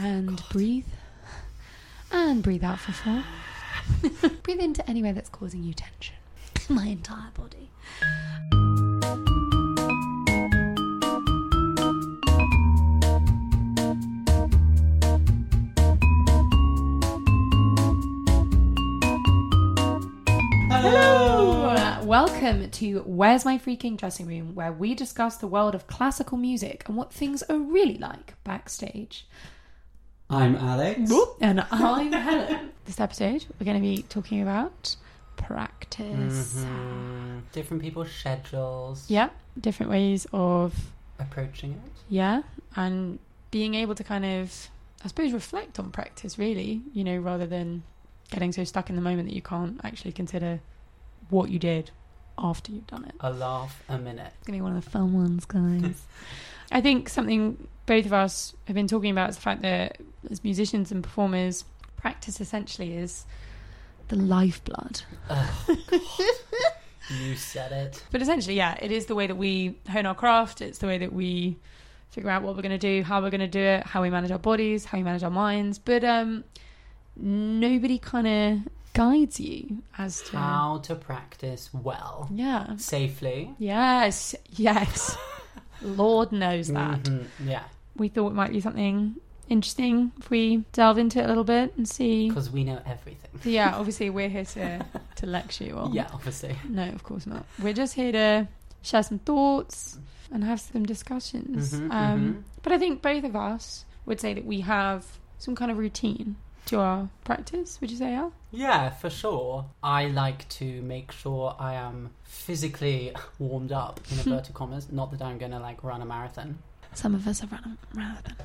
And 0.00 0.40
breathe. 0.50 0.86
And 2.12 2.40
breathe 2.40 2.62
out 2.62 2.78
for 2.78 2.92
four. 2.92 3.24
breathe 4.44 4.60
into 4.60 4.88
anywhere 4.88 5.12
that's 5.12 5.28
causing 5.28 5.64
you 5.64 5.74
tension. 5.74 6.14
My 6.68 6.86
entire 6.86 7.32
body. 7.34 7.70
Hello! 20.70 22.04
Welcome 22.04 22.70
to 22.70 23.00
Where's 23.00 23.44
My 23.44 23.58
Freaking 23.58 23.96
Dressing 23.96 24.28
Room, 24.28 24.54
where 24.54 24.72
we 24.72 24.94
discuss 24.94 25.38
the 25.38 25.48
world 25.48 25.74
of 25.74 25.88
classical 25.88 26.38
music 26.38 26.84
and 26.86 26.96
what 26.96 27.12
things 27.12 27.42
are 27.42 27.58
really 27.58 27.98
like 27.98 28.34
backstage. 28.44 29.26
I'm 30.30 30.56
Alex. 30.56 31.10
And 31.40 31.60
I'm 31.70 32.12
Helen. 32.12 32.70
This 32.84 33.00
episode, 33.00 33.46
we're 33.58 33.64
going 33.64 33.76
to 33.76 33.82
be 33.82 34.02
talking 34.02 34.42
about 34.42 34.96
practice. 35.36 36.54
Mhm. 36.64 37.42
Different 37.52 37.82
people's 37.82 38.10
schedules. 38.10 39.04
Yeah, 39.08 39.30
different 39.58 39.90
ways 39.90 40.26
of, 40.32 40.74
Approaching 41.18 41.72
it. 41.72 41.92
yeah, 42.08 42.42
and 42.76 43.18
being 43.50 43.74
able 43.74 43.94
to 43.94 44.04
kind 44.04 44.24
of, 44.24 44.68
I 45.04 45.08
suppose, 45.08 45.32
reflect 45.32 45.78
on 45.78 45.90
practice, 45.90 46.38
really, 46.38 46.82
you 46.92 47.04
know, 47.04 47.16
rather 47.18 47.46
than 47.46 47.82
getting 48.30 48.52
so 48.52 48.64
stuck 48.64 48.90
in 48.90 48.96
the 48.96 49.02
moment 49.02 49.28
that 49.28 49.34
you 49.34 49.42
can't 49.42 49.80
actually 49.82 50.12
consider 50.12 50.60
what 51.30 51.48
you 51.50 51.58
did 51.58 51.90
after 52.36 52.70
you've 52.72 52.86
done 52.86 53.04
it. 53.06 53.14
A 53.20 53.32
laugh 53.32 53.82
a 53.88 53.98
minute. 53.98 54.32
It's 54.38 54.46
gonna 54.46 54.58
be 54.58 54.62
one 54.62 54.76
of 54.76 54.84
the 54.84 54.90
fun 54.90 55.12
ones, 55.14 55.44
guys. 55.46 56.02
I 56.70 56.80
think 56.80 57.08
something 57.08 57.66
both 57.86 58.04
of 58.06 58.12
us 58.12 58.54
have 58.66 58.74
been 58.74 58.88
talking 58.88 59.10
about 59.10 59.30
is 59.30 59.36
the 59.36 59.42
fact 59.42 59.62
that 59.62 59.98
as 60.30 60.44
musicians 60.44 60.92
and 60.92 61.02
performers, 61.02 61.64
practice 61.96 62.40
essentially 62.40 62.94
is 62.96 63.24
the 64.08 64.16
lifeblood. 64.16 65.02
You 67.10 67.36
said 67.36 67.72
it. 67.72 68.04
But 68.10 68.20
essentially, 68.20 68.54
yeah, 68.54 68.76
it 68.82 68.92
is 68.92 69.06
the 69.06 69.14
way 69.14 69.26
that 69.26 69.36
we 69.36 69.78
hone 69.88 70.04
our 70.04 70.14
craft. 70.14 70.60
It's 70.60 70.76
the 70.78 70.86
way 70.86 70.98
that 70.98 71.10
we 71.10 71.56
figure 72.10 72.28
out 72.28 72.42
what 72.42 72.54
we're 72.54 72.60
going 72.60 72.78
to 72.78 72.98
do, 72.98 73.02
how 73.02 73.22
we're 73.22 73.30
going 73.30 73.40
to 73.40 73.46
do 73.48 73.60
it, 73.62 73.84
how 73.86 74.02
we 74.02 74.10
manage 74.10 74.30
our 74.30 74.38
bodies, 74.38 74.84
how 74.84 74.98
we 74.98 75.04
manage 75.04 75.22
our 75.22 75.30
minds. 75.30 75.78
But 75.78 76.04
um, 76.04 76.44
nobody 77.16 77.98
kind 77.98 78.26
of 78.26 78.72
guides 78.92 79.40
you 79.40 79.82
as 79.96 80.20
to 80.22 80.36
How 80.36 80.78
to 80.84 80.94
practice 80.96 81.70
well. 81.72 82.28
yeah, 82.30 82.76
Safely. 82.76 83.54
yes, 83.58 84.34
yes. 84.50 85.16
Lord 85.82 86.32
knows 86.32 86.68
that. 86.68 87.02
Mhm. 87.04 87.26
Yeah. 87.44 87.62
we 87.96 88.08
thought 88.08 88.28
it 88.30 88.34
might 88.34 88.52
be 88.52 88.60
something 88.60 89.16
interesting 89.48 90.12
if 90.18 90.30
we 90.30 90.58
delve 90.72 90.98
into 90.98 91.18
it 91.20 91.24
a 91.24 91.28
little 91.28 91.42
bit 91.44 91.74
and 91.76 91.88
see. 91.88 92.28
Because 92.28 92.50
we 92.50 92.62
know 92.64 92.80
everything. 92.86 93.30
Yeah, 93.44 93.74
obviously 93.76 94.08
we're 94.10 94.28
here 94.28 94.44
to 94.44 94.84
to 95.16 95.26
lecture 95.26 95.64
you 95.64 95.76
all. 95.76 95.92
Yeah, 95.94 96.06
obviously. 96.12 96.56
No, 96.68 96.88
of 96.90 97.02
course 97.02 97.26
not. 97.26 97.44
We're 97.60 97.72
just 97.72 97.94
here 97.94 98.12
to 98.12 98.48
share 98.82 99.02
some 99.02 99.18
thoughts 99.20 99.98
and 100.30 100.44
have 100.44 100.60
some 100.60 100.84
discussions. 100.84 101.72
Mhm, 101.74 101.90
um, 101.90 102.20
mhm. 102.20 102.42
But 102.62 102.72
I 102.72 102.78
think 102.78 103.02
both 103.02 103.24
of 103.24 103.34
us 103.34 103.84
would 104.06 104.20
say 104.20 104.34
that 104.34 104.44
we 104.44 104.60
have 104.60 105.06
some 105.38 105.54
kind 105.56 105.70
of 105.70 105.78
routine 105.78 106.36
to 106.68 106.78
our 106.80 107.08
practice. 107.24 107.80
Would 107.80 107.90
you 107.90 107.96
say, 107.96 108.14
Al? 108.14 108.32
Yeah, 108.50 108.90
for 108.90 109.10
sure. 109.10 109.66
I 109.82 110.06
like 110.06 110.48
to 110.50 110.80
make 110.82 111.12
sure 111.12 111.54
I 111.58 111.74
am 111.74 112.10
physically 112.24 113.12
warmed 113.38 113.72
up, 113.72 114.00
in 114.10 114.18
inverted 114.24 114.54
commas. 114.54 114.90
Not 114.90 115.10
that 115.12 115.22
I'm 115.22 115.38
going 115.38 115.52
to 115.52 115.58
like 115.60 115.82
run 115.84 116.02
a 116.02 116.06
marathon. 116.06 116.58
Some 116.94 117.14
of 117.14 117.26
us 117.26 117.40
have 117.40 117.52
run 117.52 117.78
a 117.92 117.96
marathon. 117.96 118.36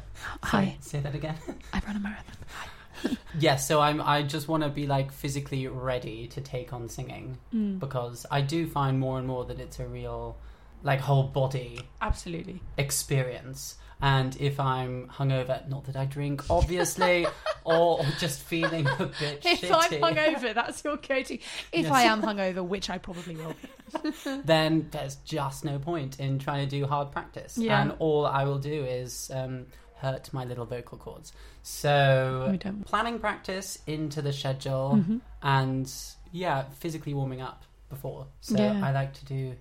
Say, 0.51 0.77
say 0.81 0.99
that 0.99 1.16
again. 1.16 1.35
I've 1.73 1.85
run 1.85 1.95
a 1.95 1.99
marathon. 1.99 3.17
Yes, 3.39 3.67
so 3.67 3.81
I'm. 3.81 3.99
I 4.01 4.21
just 4.23 4.47
want 4.47 4.63
to 4.63 4.69
be 4.69 4.88
like 4.88 5.11
physically 5.11 5.67
ready 5.67 6.27
to 6.27 6.41
take 6.41 6.71
on 6.71 6.88
singing 6.88 7.38
Mm. 7.53 7.79
because 7.79 8.25
I 8.31 8.41
do 8.41 8.67
find 8.67 9.00
more 9.00 9.17
and 9.17 9.28
more 9.28 9.44
that 9.45 9.59
it's 9.59 9.79
a 9.79 9.85
real, 9.88 10.38
like, 10.83 11.00
whole 11.01 11.23
body 11.23 11.79
Absolutely. 12.01 12.62
experience. 12.78 13.75
And 14.02 14.36
if 14.40 14.59
I'm 14.59 15.08
hungover, 15.08 15.68
not 15.70 15.86
that 15.86 15.96
I 15.96 16.06
drink, 16.06 16.44
obviously, 16.50 17.26
or 17.64 18.04
just 18.20 18.42
feeling 18.42 18.86
a 18.88 19.06
bit 19.06 19.42
If 19.46 19.62
shitty, 19.62 20.02
I'm 20.04 20.16
hungover, 20.16 20.54
that's 20.54 20.84
your 20.84 20.98
go-to. 20.98 21.36
If 21.36 21.84
Yes. 21.84 21.92
I 21.92 22.04
am 22.04 22.22
hungover, 22.22 22.66
which 22.66 22.90
I 22.90 22.98
probably 22.98 23.36
will 23.38 23.54
be. 23.62 24.12
then 24.46 24.88
there's 24.92 25.16
just 25.18 25.64
no 25.64 25.80
point 25.80 26.20
in 26.20 26.40
trying 26.40 26.68
to 26.68 26.70
do 26.80 26.86
hard 26.86 27.12
practice. 27.12 27.58
Yeah. 27.58 27.81
And 27.81 27.94
all 28.00 28.26
I 28.26 28.44
will 28.44 28.59
do 28.59 28.84
is 28.84 29.31
um, 29.34 29.68
hurt 29.96 30.34
my 30.34 30.44
little 30.44 30.66
vocal 30.66 30.98
cords. 30.98 31.31
So 31.62 32.58
planning 32.86 33.20
practice 33.20 33.80
into 33.88 34.22
the 34.22 34.34
schedule 34.34 35.02
Mhm. 35.02 35.22
and 35.42 35.92
yeah, 36.34 36.64
physically 36.80 37.14
warming 37.14 37.42
up 37.42 37.64
before. 37.90 38.28
So 38.42 38.58
Yeah. 38.58 38.81
I 38.84 38.92
like 38.92 39.14
to 39.14 39.25
do 39.25 39.56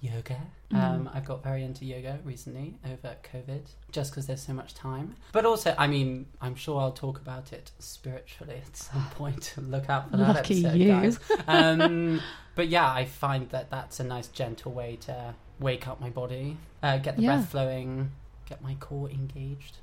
yoga. 0.00 0.36
Mm. 0.72 0.82
Um, 0.82 1.10
I've 1.12 1.24
got 1.24 1.42
very 1.42 1.62
into 1.64 1.84
yoga 1.84 2.18
recently 2.24 2.74
over 2.84 3.14
COVID, 3.32 3.62
just 3.92 4.10
because 4.12 4.26
there's 4.26 4.42
so 4.42 4.52
much 4.52 4.74
time. 4.74 5.14
But 5.32 5.44
also, 5.44 5.74
I 5.76 5.86
mean, 5.86 6.26
I'm 6.40 6.54
sure 6.54 6.80
I'll 6.80 6.92
talk 6.92 7.18
about 7.20 7.52
it 7.52 7.70
spiritually 7.78 8.56
at 8.66 8.76
some 8.76 9.04
point. 9.14 9.54
Look 9.58 9.90
out 9.90 10.10
for 10.10 10.16
that 10.18 10.34
Lucky 10.36 10.64
episode, 10.64 10.78
you. 10.78 10.88
guys. 10.88 11.18
Um, 11.48 12.20
but 12.54 12.68
yeah, 12.68 12.90
I 12.90 13.04
find 13.04 13.48
that 13.50 13.70
that's 13.70 14.00
a 14.00 14.04
nice, 14.04 14.28
gentle 14.28 14.72
way 14.72 14.96
to 15.02 15.34
wake 15.58 15.86
up 15.86 16.00
my 16.00 16.10
body, 16.10 16.56
uh, 16.82 16.98
get 16.98 17.16
the 17.16 17.22
Yeah. 17.22 17.36
breath 17.36 17.50
flowing, 17.50 18.10
get 18.48 18.62
my 18.62 18.74
core 18.74 19.10
engaged, 19.10 19.76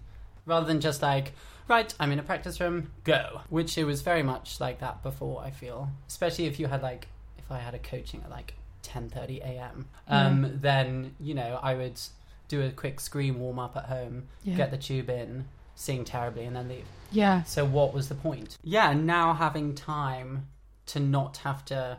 rather 0.46 0.66
than 0.66 0.82
just 0.82 1.02
like, 1.02 1.34
right, 1.68 1.94
I'm 2.00 2.12
in 2.12 2.20
a 2.20 2.24
practice 2.24 2.60
room, 2.60 2.92
go. 3.04 3.42
Which 3.50 3.78
it 3.78 3.84
was 3.84 4.02
very 4.02 4.24
much 4.24 4.60
like 4.60 4.80
that 4.80 5.04
before. 5.04 5.42
I 5.44 5.52
feel, 5.52 5.90
especially 6.08 6.46
if 6.46 6.60
you 6.60 6.68
had 6.68 6.82
like, 6.82 7.08
if 7.38 7.52
I 7.52 7.60
had 7.60 7.74
a 7.76 7.80
coaching 7.80 8.22
at 8.24 8.30
like 8.32 8.54
10:30 8.88 9.42
a.m. 9.42 9.86
Um, 10.08 10.52
then 10.62 11.16
you 11.20 11.34
know 11.34 11.60
I 11.62 11.76
would 11.76 12.00
do 12.48 12.62
a 12.62 12.72
quick 12.72 13.00
scream 13.00 13.40
warm 13.40 13.60
up 13.60 13.76
at 13.76 13.86
home, 13.86 14.24
Yeah. 14.44 14.56
get 14.56 14.72
the 14.72 14.78
tube 14.78 15.10
in, 15.10 15.46
sing 15.76 16.06
terribly, 16.06 16.46
and 16.46 16.56
then 16.56 16.70
leave. 16.70 16.86
yeah. 17.12 17.44
So 17.44 17.66
what 17.66 17.94
was 17.94 18.08
the 18.10 18.16
point? 18.16 18.58
Yeah, 18.64 18.94
now 18.94 19.34
having 19.34 19.76
time 19.76 20.48
to 20.88 21.00
not 21.02 21.38
have 21.38 21.66
to 21.66 21.98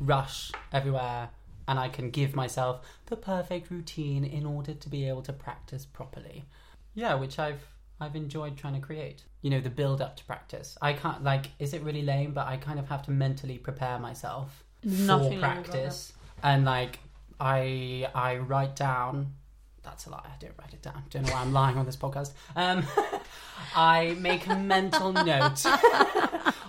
rush 0.00 0.52
everywhere 0.72 1.30
and 1.66 1.78
I 1.78 1.88
can 1.88 2.10
give 2.10 2.34
myself 2.34 2.80
the 3.06 3.16
perfect 3.16 3.70
routine 3.70 4.24
in 4.24 4.46
order 4.46 4.72
to 4.74 4.88
be 4.88 5.06
able 5.08 5.22
to 5.22 5.32
practice 5.32 5.84
properly. 5.86 6.44
Yeah, 6.94 7.14
which 7.14 7.38
I've 7.38 7.62
I've 8.00 8.16
enjoyed 8.16 8.56
trying 8.56 8.74
to 8.74 8.80
create. 8.80 9.24
You 9.42 9.50
know, 9.50 9.60
the 9.60 9.70
build 9.70 10.00
up 10.00 10.16
to 10.16 10.24
practice. 10.24 10.78
I 10.82 10.92
can't 10.92 11.22
like 11.22 11.46
is 11.58 11.74
it 11.74 11.82
really 11.82 12.02
lame, 12.02 12.32
but 12.32 12.46
I 12.46 12.56
kind 12.56 12.78
of 12.78 12.88
have 12.88 13.02
to 13.04 13.10
mentally 13.10 13.58
prepare 13.58 13.98
myself 13.98 14.64
Nothing 14.84 15.32
for 15.34 15.38
practice. 15.40 16.12
And 16.42 16.64
like 16.64 16.98
I 17.40 18.08
I 18.14 18.36
write 18.38 18.76
down 18.76 19.32
that's 19.82 20.06
a 20.06 20.10
lie. 20.10 20.20
I 20.22 20.36
don't 20.38 20.52
write 20.58 20.74
it 20.74 20.82
down. 20.82 21.02
Don't 21.08 21.26
know 21.26 21.32
why 21.32 21.40
I'm 21.40 21.52
lying 21.52 21.78
on 21.78 21.86
this 21.86 21.96
podcast. 21.96 22.32
Um, 22.56 22.84
I 23.74 24.16
make 24.18 24.46
a 24.46 24.54
mental 24.54 25.12
note 25.14 25.64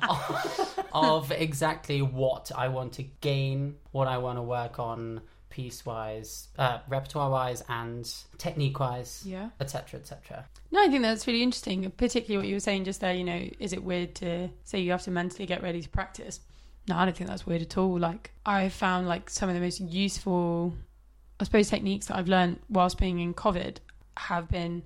of, 0.07 0.85
of 0.93 1.31
exactly 1.31 2.01
what 2.01 2.51
I 2.55 2.69
want 2.69 2.93
to 2.93 3.03
gain, 3.03 3.75
what 3.91 4.07
I 4.07 4.17
want 4.19 4.37
to 4.37 4.41
work 4.41 4.79
on 4.79 5.21
piece 5.49 5.85
wise, 5.85 6.47
uh, 6.57 6.79
repertoire 6.87 7.29
wise, 7.29 7.63
and 7.67 8.09
technique 8.37 8.79
wise, 8.79 9.23
Yeah. 9.25 9.49
etc. 9.59 9.99
etc. 9.99 10.45
No, 10.71 10.81
I 10.81 10.87
think 10.87 11.01
that's 11.01 11.27
really 11.27 11.43
interesting, 11.43 11.91
particularly 11.97 12.37
what 12.37 12.47
you 12.47 12.55
were 12.55 12.59
saying 12.61 12.85
just 12.85 13.01
there. 13.01 13.13
You 13.13 13.23
know, 13.23 13.49
is 13.59 13.73
it 13.73 13.83
weird 13.83 14.15
to 14.15 14.49
say 14.63 14.79
you 14.79 14.91
have 14.91 15.03
to 15.03 15.11
mentally 15.11 15.45
get 15.45 15.61
ready 15.61 15.81
to 15.81 15.89
practice? 15.89 16.39
No, 16.89 16.97
I 16.97 17.05
don't 17.05 17.15
think 17.15 17.29
that's 17.29 17.45
weird 17.45 17.61
at 17.61 17.77
all. 17.77 17.99
Like, 17.99 18.31
I 18.47 18.69
found 18.69 19.07
like 19.07 19.29
some 19.29 19.47
of 19.47 19.53
the 19.53 19.61
most 19.61 19.79
useful, 19.79 20.73
I 21.39 21.43
suppose, 21.43 21.69
techniques 21.69 22.07
that 22.07 22.17
I've 22.17 22.27
learned 22.27 22.59
whilst 22.67 22.97
being 22.97 23.19
in 23.19 23.35
COVID 23.35 23.77
have 24.17 24.49
been 24.49 24.81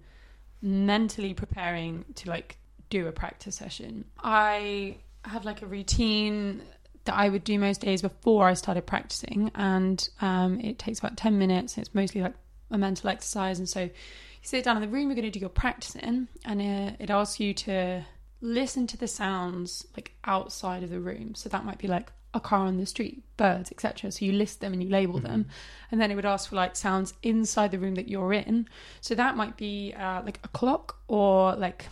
mentally 0.61 1.33
preparing 1.33 2.03
to 2.15 2.29
like 2.29 2.57
do 2.89 3.07
a 3.07 3.13
practice 3.13 3.55
session. 3.55 4.03
I 4.21 4.97
have 5.23 5.45
like 5.45 5.61
a 5.61 5.65
routine 5.65 6.63
that 7.05 7.15
I 7.15 7.29
would 7.29 7.45
do 7.45 7.57
most 7.57 7.79
days 7.79 8.01
before 8.01 8.49
I 8.49 8.53
started 8.53 8.85
practicing, 8.85 9.49
and 9.55 10.05
um, 10.19 10.59
it 10.59 10.79
takes 10.79 10.99
about 10.99 11.15
10 11.15 11.37
minutes. 11.39 11.77
It's 11.77 11.95
mostly 11.95 12.19
like 12.19 12.35
a 12.69 12.77
mental 12.77 13.09
exercise, 13.09 13.59
and 13.59 13.69
so 13.69 13.83
you 13.83 13.89
sit 14.41 14.65
down 14.65 14.75
in 14.75 14.81
the 14.81 14.89
room 14.89 15.07
you're 15.07 15.15
going 15.15 15.23
to 15.23 15.31
do 15.31 15.39
your 15.39 15.47
practicing 15.47 16.27
and 16.43 16.61
uh, 16.61 16.95
it 16.99 17.09
asks 17.09 17.39
you 17.39 17.53
to 17.53 18.03
listen 18.43 18.85
to 18.85 18.97
the 18.97 19.07
sounds 19.07 19.87
like 19.95 20.11
outside 20.25 20.83
of 20.83 20.89
the 20.89 20.99
room. 20.99 21.33
So 21.33 21.47
that 21.49 21.63
might 21.63 21.77
be 21.77 21.87
like 21.87 22.11
a 22.33 22.39
car 22.39 22.65
on 22.65 22.77
the 22.77 22.85
street 22.85 23.21
birds 23.37 23.71
etc 23.71 24.11
so 24.11 24.25
you 24.25 24.31
list 24.31 24.59
them 24.59 24.73
and 24.73 24.83
you 24.83 24.89
label 24.89 25.19
them. 25.19 25.47
And 25.91 26.01
then 26.01 26.11
it 26.11 26.15
would 26.15 26.25
ask 26.25 26.49
for 26.49 26.55
like 26.55 26.75
sounds 26.75 27.13
inside 27.23 27.71
the 27.71 27.79
room 27.79 27.95
that 27.95 28.09
you're 28.09 28.33
in. 28.33 28.67
So 29.01 29.15
that 29.15 29.37
might 29.37 29.55
be 29.55 29.93
uh, 29.97 30.21
like 30.23 30.39
a 30.43 30.49
clock 30.49 30.97
or 31.07 31.55
like 31.55 31.85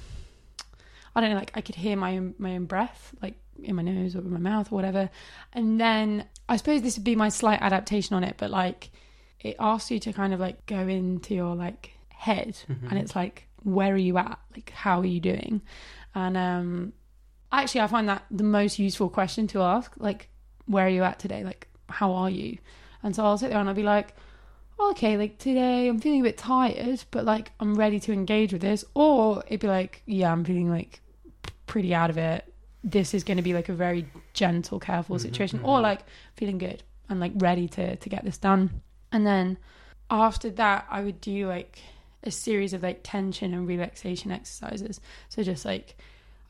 i 1.15 1.19
don't 1.21 1.29
know 1.29 1.35
like 1.35 1.51
i 1.55 1.61
could 1.61 1.75
hear 1.75 1.95
my 1.95 2.15
own 2.17 2.33
my 2.37 2.55
own 2.55 2.65
breath 2.65 3.13
like 3.21 3.35
in 3.61 3.75
my 3.75 3.81
nose 3.81 4.15
or 4.15 4.19
in 4.19 4.31
my 4.31 4.39
mouth 4.39 4.71
or 4.71 4.75
whatever. 4.75 5.09
And 5.53 5.79
then 5.79 6.25
i 6.49 6.57
suppose 6.57 6.81
this 6.81 6.97
would 6.97 7.05
be 7.05 7.15
my 7.15 7.29
slight 7.29 7.61
adaptation 7.61 8.15
on 8.15 8.25
it 8.25 8.35
but 8.37 8.49
like 8.49 8.89
it 9.39 9.55
asks 9.57 9.89
you 9.89 9.99
to 10.01 10.11
kind 10.11 10.33
of 10.33 10.39
like 10.39 10.65
go 10.65 10.79
into 10.79 11.33
your 11.33 11.55
like 11.55 11.91
head. 12.09 12.57
And 12.89 12.99
it's 12.99 13.15
like 13.15 13.47
where 13.63 13.93
are 13.93 13.97
you 13.97 14.17
at? 14.17 14.39
Like, 14.55 14.71
how 14.71 14.99
are 14.99 15.05
you 15.05 15.19
doing? 15.19 15.61
And 16.15 16.35
um, 16.37 16.93
actually, 17.51 17.81
I 17.81 17.87
find 17.87 18.07
that 18.09 18.23
the 18.31 18.43
most 18.43 18.79
useful 18.79 19.09
question 19.09 19.47
to 19.47 19.61
ask. 19.61 19.93
Like, 19.97 20.29
where 20.65 20.85
are 20.85 20.89
you 20.89 21.03
at 21.03 21.19
today? 21.19 21.43
Like, 21.43 21.67
how 21.89 22.13
are 22.13 22.29
you? 22.29 22.57
And 23.03 23.15
so 23.15 23.25
I'll 23.25 23.37
sit 23.37 23.49
there 23.49 23.59
and 23.59 23.67
I'll 23.69 23.75
be 23.75 23.83
like, 23.83 24.13
oh, 24.79 24.91
okay, 24.91 25.17
like 25.17 25.37
today 25.37 25.87
I'm 25.87 25.99
feeling 25.99 26.21
a 26.21 26.23
bit 26.23 26.37
tired, 26.37 27.03
but 27.11 27.25
like 27.25 27.51
I'm 27.59 27.75
ready 27.75 27.99
to 28.01 28.11
engage 28.13 28.51
with 28.53 28.61
this. 28.61 28.83
Or 28.93 29.43
it'd 29.47 29.59
be 29.59 29.67
like, 29.67 30.03
yeah, 30.05 30.31
I'm 30.31 30.43
feeling 30.43 30.69
like 30.69 31.01
pretty 31.67 31.93
out 31.93 32.09
of 32.09 32.17
it. 32.17 32.45
This 32.83 33.13
is 33.13 33.23
going 33.23 33.37
to 33.37 33.43
be 33.43 33.53
like 33.53 33.69
a 33.69 33.73
very 33.73 34.07
gentle, 34.33 34.79
careful 34.79 35.17
Mhm, 35.17 35.21
situation. 35.21 35.59
mhm. 35.59 35.65
Or 35.67 35.79
like 35.81 36.01
feeling 36.35 36.57
good 36.57 36.83
and 37.09 37.19
like 37.19 37.33
ready 37.35 37.67
to 37.69 37.95
to 37.95 38.09
get 38.09 38.23
this 38.25 38.37
done. 38.37 38.81
And 39.11 39.25
then 39.25 39.57
after 40.09 40.49
that, 40.51 40.85
I 40.89 41.01
would 41.01 41.21
do 41.21 41.47
like 41.47 41.79
a 42.23 42.31
series 42.31 42.73
of 42.73 42.83
like 42.83 43.01
tension 43.03 43.53
and 43.53 43.67
relaxation 43.67 44.31
exercises. 44.31 44.99
So 45.29 45.43
just 45.43 45.65
like 45.65 45.95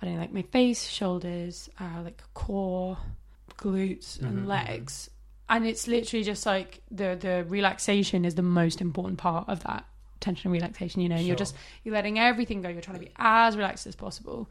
I 0.02 0.06
don't 0.06 0.16
know, 0.16 0.22
like 0.22 0.34
my 0.34 0.42
face, 0.42 0.88
shoulders, 0.88 1.70
uh, 1.80 2.02
like 2.04 2.24
core, 2.34 2.98
glutes, 3.58 4.18
Mhm, 4.20 4.28
and 4.28 4.40
mhm. 4.40 4.48
legs. 4.48 5.10
And 5.48 5.68
it's 5.68 5.88
literally 5.88 6.24
just 6.24 6.46
like 6.46 6.82
the 6.90 7.16
the 7.20 7.46
relaxation 7.48 8.26
is 8.26 8.36
the 8.36 8.42
most 8.42 8.82
important 8.82 9.20
part 9.20 9.48
of 9.50 9.64
that 9.64 9.86
tension 10.20 10.48
and 10.48 10.54
relaxation. 10.54 11.02
You 11.02 11.10
know, 11.10 11.18
you're 11.18 11.36
just 11.36 11.56
you're 11.84 11.94
letting 11.94 12.18
everything 12.20 12.62
go. 12.62 12.70
You're 12.70 12.82
trying 12.82 13.00
to 13.00 13.06
be 13.06 13.12
as 13.18 13.56
relaxed 13.58 13.86
as 13.88 13.96
possible. 13.96 14.50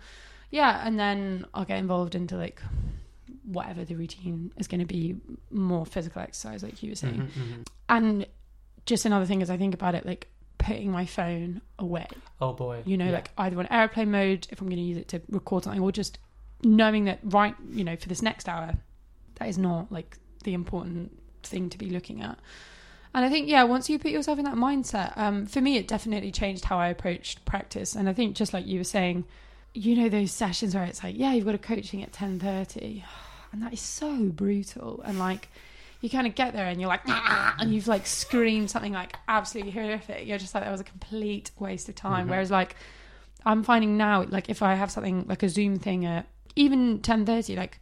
Yeah, 0.51 0.85
and 0.87 0.99
then 0.99 1.47
I'll 1.55 1.65
get 1.65 1.79
involved 1.79 2.15
into 2.15 2.37
like 2.37 2.61
whatever 3.45 3.85
the 3.85 3.95
routine 3.95 4.53
is 4.59 4.69
going 4.69 4.81
to 4.81 4.87
be, 4.87 5.17
more 5.51 5.87
physical 5.87 6.23
exercise, 6.23 6.63
like 6.63 6.83
you 6.83 6.91
were 6.91 6.97
saying. 6.97 7.21
Mhm, 7.21 7.29
mhm. 7.29 7.67
And 7.89 8.27
just 8.87 9.05
another 9.07 9.27
thing 9.27 9.43
as 9.43 9.51
I 9.51 9.57
think 9.57 9.75
about 9.75 9.95
it, 9.95 10.05
like 10.07 10.29
putting 10.61 10.93
my 10.93 11.05
phone 11.07 11.61
away. 11.79 12.07
Oh 12.41 12.53
boy. 12.53 12.83
You 12.85 12.97
know, 12.97 13.07
Yeah. 13.07 13.13
like 13.13 13.31
either 13.39 13.59
on 13.59 13.67
airplane 13.71 14.11
mode 14.13 14.47
if 14.51 14.61
I'm 14.61 14.69
going 14.69 14.77
to 14.79 14.83
use 14.83 14.97
it 14.99 15.09
to 15.09 15.21
record 15.31 15.65
something, 15.65 15.83
or 15.83 15.91
just 15.91 16.19
knowing 16.63 17.07
that 17.07 17.19
right, 17.25 17.55
you 17.73 17.83
know, 17.85 17.97
for 17.97 18.09
this 18.09 18.23
next 18.23 18.49
hour, 18.49 18.75
that 19.37 19.49
is 19.49 19.59
not 19.59 19.91
like 19.91 20.19
the 20.45 20.55
important 20.55 21.19
thing 21.43 21.71
to 21.71 21.79
be 21.79 21.91
looking 21.91 22.23
at. 22.23 22.39
And 23.13 23.25
I 23.25 23.29
think, 23.29 23.49
yeah, 23.49 23.65
once 23.65 23.91
you 23.91 23.99
put 23.99 24.13
yourself 24.13 24.39
in 24.39 24.45
that 24.45 24.55
mindset, 24.55 25.17
um, 25.19 25.47
for 25.47 25.61
me, 25.61 25.77
it 25.77 25.89
definitely 25.89 26.31
changed 26.31 26.65
how 26.65 26.79
I 26.79 26.89
approached 26.89 27.45
practice. 27.45 27.97
And 27.97 28.09
I 28.09 28.13
think, 28.13 28.37
just 28.37 28.53
like 28.53 28.67
you 28.67 28.79
were 28.79 28.85
saying, 28.85 29.25
you 29.75 29.97
know, 29.97 30.09
those 30.09 30.31
sessions 30.31 30.75
where 30.77 30.85
it's 30.85 31.03
like, 31.03 31.17
yeah, 31.19 31.33
you've 31.33 31.45
got 31.47 31.55
a 31.57 31.59
coaching 31.59 32.03
at 32.05 32.13
ten 32.13 32.39
thirty, 32.39 33.05
and 33.53 33.63
that 33.63 33.73
is 33.73 33.81
so 33.81 34.27
brutal. 34.27 35.01
And 35.05 35.19
like, 35.19 35.49
you 36.01 36.09
kind 36.11 36.27
of 36.27 36.35
get 36.35 36.53
there 36.53 36.67
and 36.67 36.81
you're 36.81 36.89
like, 36.89 37.03
"Ah," 37.07 37.57
and 37.59 37.75
you've 37.75 37.89
like 37.89 38.07
screamed 38.07 38.71
something 38.71 38.93
like 38.93 39.15
absolutely 39.29 39.73
horrific. 39.73 40.27
You're 40.27 40.39
just 40.39 40.55
like, 40.55 40.65
that 40.65 40.71
was 40.73 40.81
a 40.81 40.85
complete 40.85 41.51
waste 41.59 41.89
of 41.89 41.95
time. 41.95 42.27
Mhm. 42.27 42.31
Whereas 42.31 42.51
like, 42.51 42.75
I'm 43.45 43.63
finding 43.63 43.97
now, 43.97 44.25
like, 44.29 44.49
if 44.49 44.63
I 44.63 44.75
have 44.75 44.91
something 44.91 45.25
like 45.29 45.43
a 45.43 45.49
Zoom 45.49 45.79
thing 45.79 46.05
at 46.07 46.27
even 46.57 47.01
ten 47.01 47.25
thirty, 47.27 47.57
like, 47.57 47.81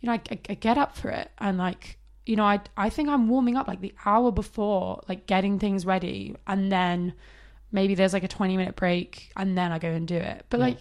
you 0.00 0.06
know, 0.06 0.12
I, 0.14 0.20
I, 0.30 0.38
I 0.50 0.54
get 0.54 0.78
up 0.78 0.96
for 0.96 1.10
it 1.10 1.30
and 1.38 1.58
like 1.58 1.96
you 2.26 2.36
know, 2.36 2.44
I 2.44 2.60
I 2.76 2.90
think 2.90 3.08
I'm 3.08 3.26
warming 3.28 3.56
up 3.56 3.66
like 3.68 3.80
the 3.80 3.94
hour 4.04 4.30
before, 4.30 5.02
like 5.08 5.26
getting 5.26 5.58
things 5.58 5.86
ready, 5.86 6.36
and 6.46 6.70
then 6.70 7.14
maybe 7.72 7.94
there's 7.94 8.12
like 8.12 8.22
a 8.24 8.28
20 8.28 8.56
minute 8.58 8.76
break, 8.76 9.32
and 9.36 9.56
then 9.56 9.72
I 9.72 9.78
go 9.78 9.88
and 9.88 10.06
do 10.06 10.16
it. 10.16 10.44
But 10.50 10.60
Yeah. 10.60 10.66
like 10.66 10.80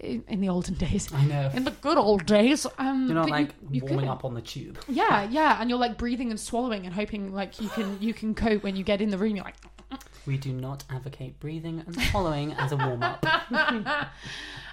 in, 0.00 0.24
in 0.28 0.40
the 0.40 0.48
olden 0.48 0.74
days, 0.74 1.12
I 1.12 1.24
know. 1.24 1.50
in 1.54 1.64
the 1.64 1.70
good 1.72 1.98
old 1.98 2.24
days, 2.26 2.66
um, 2.78 3.06
You're 3.06 3.14
not 3.14 3.22
but 3.24 3.30
like 3.30 3.54
you, 3.62 3.68
you 3.72 3.80
warming 3.82 3.98
couldn't. 4.00 4.10
up 4.10 4.24
on 4.24 4.34
the 4.34 4.40
tube. 4.42 4.78
Yeah, 4.88 5.24
yeah, 5.28 5.60
and 5.60 5.68
you're 5.70 5.78
like 5.78 5.98
breathing 5.98 6.30
and 6.30 6.38
swallowing 6.38 6.84
and 6.86 6.94
hoping 6.94 7.32
like 7.32 7.60
you 7.60 7.68
can 7.68 7.98
you 8.00 8.14
can 8.14 8.34
cope 8.34 8.62
when 8.62 8.76
you 8.76 8.84
get 8.84 9.00
in 9.00 9.10
the 9.10 9.18
room. 9.18 9.36
You're 9.36 9.44
like, 9.44 9.56
We 10.26 10.36
do 10.38 10.52
not 10.52 10.84
advocate 10.90 11.40
breathing 11.40 11.82
and 11.86 12.00
swallowing 12.10 12.52
as 12.52 12.72
a 12.72 12.76
warm 12.76 13.02
up. 13.02 13.22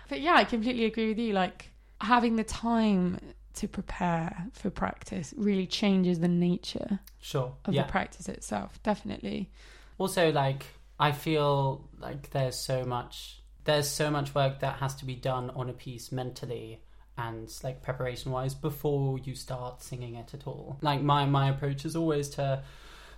but 0.09 0.21
yeah, 0.21 0.33
I 0.35 0.43
completely 0.43 0.85
agree 0.85 1.09
with 1.09 1.17
you. 1.19 1.33
Like 1.33 1.69
having 2.01 2.35
the 2.35 2.43
time 2.43 3.19
to 3.55 3.67
prepare 3.67 4.47
for 4.53 4.69
practice 4.69 5.33
really 5.37 5.65
changes 5.65 6.19
the 6.19 6.27
nature 6.27 6.99
Sure. 7.21 7.53
of 7.63 7.73
yeah. 7.73 7.83
the 7.83 7.89
practice 7.89 8.27
itself. 8.27 8.79
Definitely. 8.83 9.49
also 9.97 10.29
like 10.31 10.65
i 10.99 11.11
feel 11.13 11.87
like 11.99 12.29
there's 12.31 12.57
so 12.57 12.83
much 12.83 13.41
there's 13.65 13.89
so 13.89 14.09
much 14.09 14.33
work 14.33 14.59
that 14.61 14.75
has 14.77 14.95
to 14.95 15.05
be 15.05 15.15
done 15.15 15.49
on 15.51 15.69
a 15.69 15.73
piece 15.73 16.11
mentally 16.11 16.81
and 17.17 17.51
like 17.63 17.81
preparation 17.81 18.31
wise 18.31 18.53
before 18.53 19.17
you 19.19 19.35
start 19.35 19.81
singing 19.81 20.15
it 20.15 20.33
at 20.33 20.45
all 20.47 20.77
like 20.81 21.01
my 21.01 21.25
my 21.25 21.49
approach 21.49 21.85
is 21.85 21.95
always 21.95 22.29
to 22.29 22.61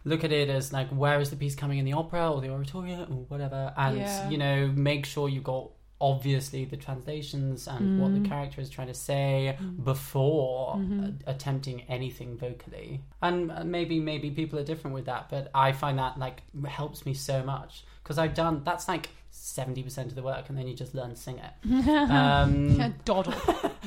look 0.05 0.23
at 0.23 0.31
it 0.31 0.49
as 0.49 0.71
like 0.71 0.87
where 0.89 1.19
is 1.19 1.29
the 1.31 1.35
piece 1.35 1.55
coming 1.55 1.79
in 1.79 1.85
the 1.85 1.93
opera 1.93 2.31
or 2.31 2.39
the 2.39 2.49
oratorio 2.49 3.01
or 3.09 3.25
whatever 3.27 3.73
and 3.75 3.97
Yeah. 3.97 4.29
you 4.29 4.37
know 4.37 4.67
make 4.67 5.05
sure 5.05 5.27
you've 5.29 5.43
got 5.43 5.69
obviously 5.99 6.63
the 6.63 6.77
translations 6.77 7.67
and 7.67 7.99
what 7.99 8.11
Mm. 8.11 8.21
the 8.21 8.29
character 8.29 8.61
is 8.61 8.69
trying 8.69 8.85
to 8.87 8.93
say 8.93 9.57
Mm. 9.59 9.83
before 9.83 10.75
Mhm. 10.75 11.21
a- 11.25 11.31
attempting 11.31 11.81
anything 11.89 12.37
vocally 12.37 13.01
and 13.21 13.51
uh, 13.51 13.63
maybe 13.63 13.99
maybe 13.99 14.29
people 14.29 14.59
are 14.59 14.63
different 14.63 14.93
with 14.93 15.05
that 15.05 15.27
but 15.29 15.49
i 15.55 15.71
find 15.71 15.97
that 15.97 16.19
like 16.19 16.43
helps 16.67 17.03
me 17.05 17.15
so 17.15 17.43
much 17.43 17.83
because 18.03 18.19
i've 18.19 18.35
done 18.35 18.61
that's 18.63 18.87
like 18.87 19.09
70% 19.37 19.97
of 20.05 20.15
the 20.15 20.23
work 20.23 20.49
and 20.49 20.57
then 20.57 20.67
you 20.67 20.73
just 20.75 20.93
learn 20.95 21.11
to 21.11 21.15
sing 21.15 21.39
it 21.39 21.87
um 22.11 22.93
doddle. 23.05 23.33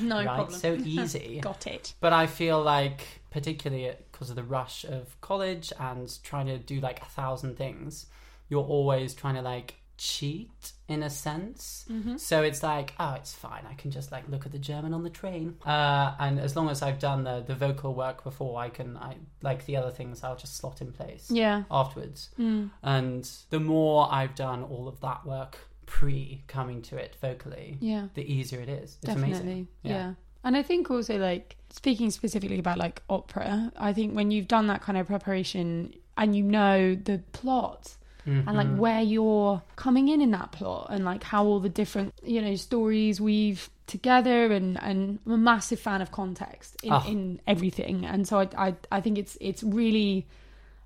No 0.01 0.17
right 0.25 0.27
problem. 0.27 0.59
so 0.59 0.75
easy 0.75 1.41
Got 1.43 1.67
it. 1.67 1.95
but 2.01 2.13
i 2.13 2.27
feel 2.27 2.63
like 2.63 3.21
particularly 3.31 3.93
because 4.13 4.31
of 4.31 4.37
the 4.37 4.43
rush 4.45 4.85
of 4.85 5.21
college 5.21 5.73
and 5.79 6.23
trying 6.23 6.47
to 6.47 6.59
do 6.59 6.81
like 6.81 7.03
a 7.03 7.07
thousand 7.07 7.57
things 7.57 8.07
you're 8.49 8.65
always 8.65 9.15
trying 9.15 9.35
to 9.35 9.43
like 9.43 9.75
cheat 10.01 10.73
in 10.89 11.03
a 11.03 11.11
sense 11.11 11.85
Mm-hmm. 11.91 12.17
so 12.17 12.43
it's 12.43 12.63
like, 12.63 12.95
oh, 12.99 13.13
it's 13.21 13.35
fine. 13.35 13.65
I 13.69 13.75
can 13.75 13.91
just 13.91 14.11
like 14.11 14.25
look 14.29 14.47
at 14.47 14.53
the 14.53 14.59
German 14.59 14.95
on 14.95 15.03
the 15.03 15.11
train, 15.11 15.57
uh, 15.67 16.15
and 16.19 16.41
as 16.41 16.57
long 16.57 16.71
as 16.71 16.81
I've 16.83 16.99
done 16.99 17.25
the 17.25 17.45
the 17.47 17.55
vocal 17.55 17.95
work 17.95 18.25
before, 18.25 18.59
I 18.59 18.71
can 18.71 18.97
I 18.97 19.17
like 19.43 19.67
the 19.67 19.77
other 19.77 19.91
things. 19.91 20.25
I'll 20.25 20.37
just 20.37 20.57
slot 20.57 20.81
in 20.81 20.91
place 20.93 21.31
Yeah. 21.31 21.65
afterwards. 21.71 22.31
Mm. 22.39 22.71
And 22.83 23.31
the 23.51 23.61
more 23.61 24.09
I've 24.11 24.35
done 24.35 24.63
all 24.63 24.89
of 24.89 25.01
that 25.01 25.27
work 25.27 25.59
pre 25.85 26.45
coming 26.47 26.81
to 26.83 26.97
it 26.97 27.17
vocally, 27.21 27.77
Yeah. 27.81 28.09
the 28.15 28.23
easier 28.23 28.61
it 28.61 28.69
is. 28.71 28.97
It's 29.03 29.07
Definitely. 29.13 29.33
amazing. 29.33 29.69
Yeah. 29.83 29.93
Yeah. 29.93 30.15
And 30.45 30.57
I 30.57 30.63
think 30.63 30.91
also 30.91 31.19
like 31.19 31.57
speaking 31.69 32.11
specifically 32.11 32.59
about 32.59 32.79
like 32.79 33.03
opera, 33.11 33.71
I 33.77 33.93
think 33.93 34.15
when 34.15 34.31
you've 34.31 34.49
done 34.49 34.69
that 34.69 34.81
kind 34.81 34.97
of 34.97 35.07
preparation 35.07 35.93
and 36.17 36.35
you 36.35 36.43
know 36.43 36.95
the 36.95 37.19
plot 37.33 37.97
Mm-hmm. 38.27 38.49
and 38.49 38.57
like 38.57 38.77
where 38.77 39.01
you're 39.01 39.63
coming 39.77 40.09
in 40.09 40.21
in 40.21 40.31
that 40.33 40.53
plot 40.53 40.89
and 40.91 41.05
like 41.05 41.23
how 41.25 41.45
all 41.47 41.59
the 41.61 41.69
different 41.71 42.13
you 42.23 42.43
know 42.43 42.55
stories 42.55 43.21
weave 43.21 43.71
together 43.87 44.53
and 44.53 44.79
and 44.83 45.19
I'm 45.27 45.33
a 45.33 45.39
massive 45.39 45.81
fan 45.81 46.03
of 46.03 46.13
context 46.13 46.77
in, 46.83 46.93
Oh. 46.93 47.05
in 47.09 47.41
everything. 47.47 48.05
And 48.05 48.29
so 48.29 48.41
I, 48.41 48.49
I 48.57 48.75
I 48.93 49.01
think 49.01 49.17
it's 49.19 49.39
it's 49.41 49.63
really 49.63 50.27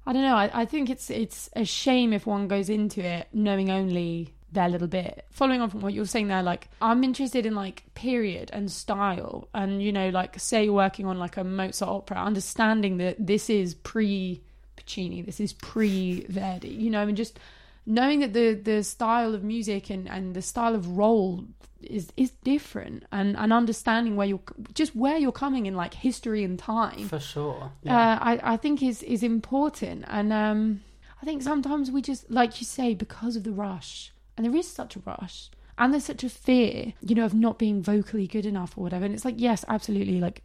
I 0.07 0.13
don't 0.13 0.23
know 0.23 0.37
I, 0.37 0.51
I 0.63 0.65
think 0.65 0.91
it's 0.91 1.11
it's 1.11 1.51
a 1.57 1.65
shame 1.65 2.13
if 2.13 2.25
one 2.27 2.47
goes 2.49 2.69
into 2.69 3.01
it 3.05 3.27
knowing 3.33 3.69
only 3.71 4.35
their 4.53 4.69
little 4.69 4.87
bit. 4.87 5.25
Following 5.33 5.61
on 5.61 5.69
from 5.71 5.81
what 5.81 5.93
you're 5.93 6.07
saying 6.07 6.29
there 6.29 6.43
like 6.43 6.69
I'm 6.81 7.03
interested 7.03 7.45
in 7.47 7.57
like 7.57 7.83
period 7.95 8.51
and 8.53 8.71
style 8.71 9.49
and 9.53 9.83
you 9.83 9.93
know 9.93 10.11
like 10.11 10.39
say 10.39 10.65
you're 10.65 10.73
working 10.73 11.07
on 11.07 11.19
like 11.19 11.37
a 11.37 11.43
Mozart 11.43 11.91
opera 11.91 12.19
understanding 12.19 12.99
that 12.99 13.17
this 13.19 13.51
is 13.51 13.75
pre 13.75 14.41
Puccini 14.77 15.23
this 15.23 15.41
is 15.41 15.53
pre 15.53 16.27
Verdi 16.29 16.69
you 16.69 16.91
know 16.91 17.07
and 17.07 17.17
just 17.17 17.39
knowing 17.87 18.21
that 18.21 18.33
the 18.33 18.55
the 18.55 18.83
style 18.83 19.35
of 19.35 19.43
music 19.45 19.91
and 19.91 20.09
and 20.09 20.35
the 20.35 20.43
style 20.43 20.75
of 20.75 20.97
role 20.97 21.45
is 21.83 22.13
is 22.17 22.31
different 22.43 23.05
and 23.13 23.37
and 23.37 23.53
understanding 23.53 24.17
where 24.17 24.27
you're 24.27 24.41
just 24.73 24.97
where 24.97 25.19
you're 25.19 25.33
coming 25.33 25.67
in 25.67 25.75
like 25.75 25.95
history 25.95 26.43
and 26.45 26.59
time 26.59 27.09
for 27.09 27.21
sure. 27.21 27.71
Yeah. 27.83 27.97
uh, 27.97 28.19
I, 28.21 28.55
I 28.55 28.57
think 28.57 28.83
is 28.83 29.03
is 29.03 29.23
important 29.23 30.05
and 30.09 30.33
um 30.33 30.81
I 31.21 31.25
think 31.27 31.43
sometimes 31.43 31.91
we 31.91 32.03
just 32.03 32.31
like 32.31 32.61
you 32.61 32.67
say 32.67 32.95
because 32.95 33.37
of 33.37 33.45
the 33.45 33.53
rush 33.53 34.13
and 34.37 34.45
there 34.47 34.57
is 34.57 34.69
such 34.69 34.97
a 34.97 35.01
rush 35.01 35.51
and 35.79 35.93
there's 35.93 36.05
such 36.05 36.25
a 36.25 36.29
fear 36.29 36.95
you 37.01 37.15
know 37.15 37.25
of 37.25 37.35
not 37.35 37.59
being 37.59 37.83
vocally 37.83 38.27
good 38.27 38.47
enough 38.47 38.77
or 38.77 38.85
whatever 38.85 39.05
and 39.05 39.15
it's 39.15 39.25
like 39.25 39.37
yes 39.39 39.65
absolutely 39.69 40.21
like 40.21 40.43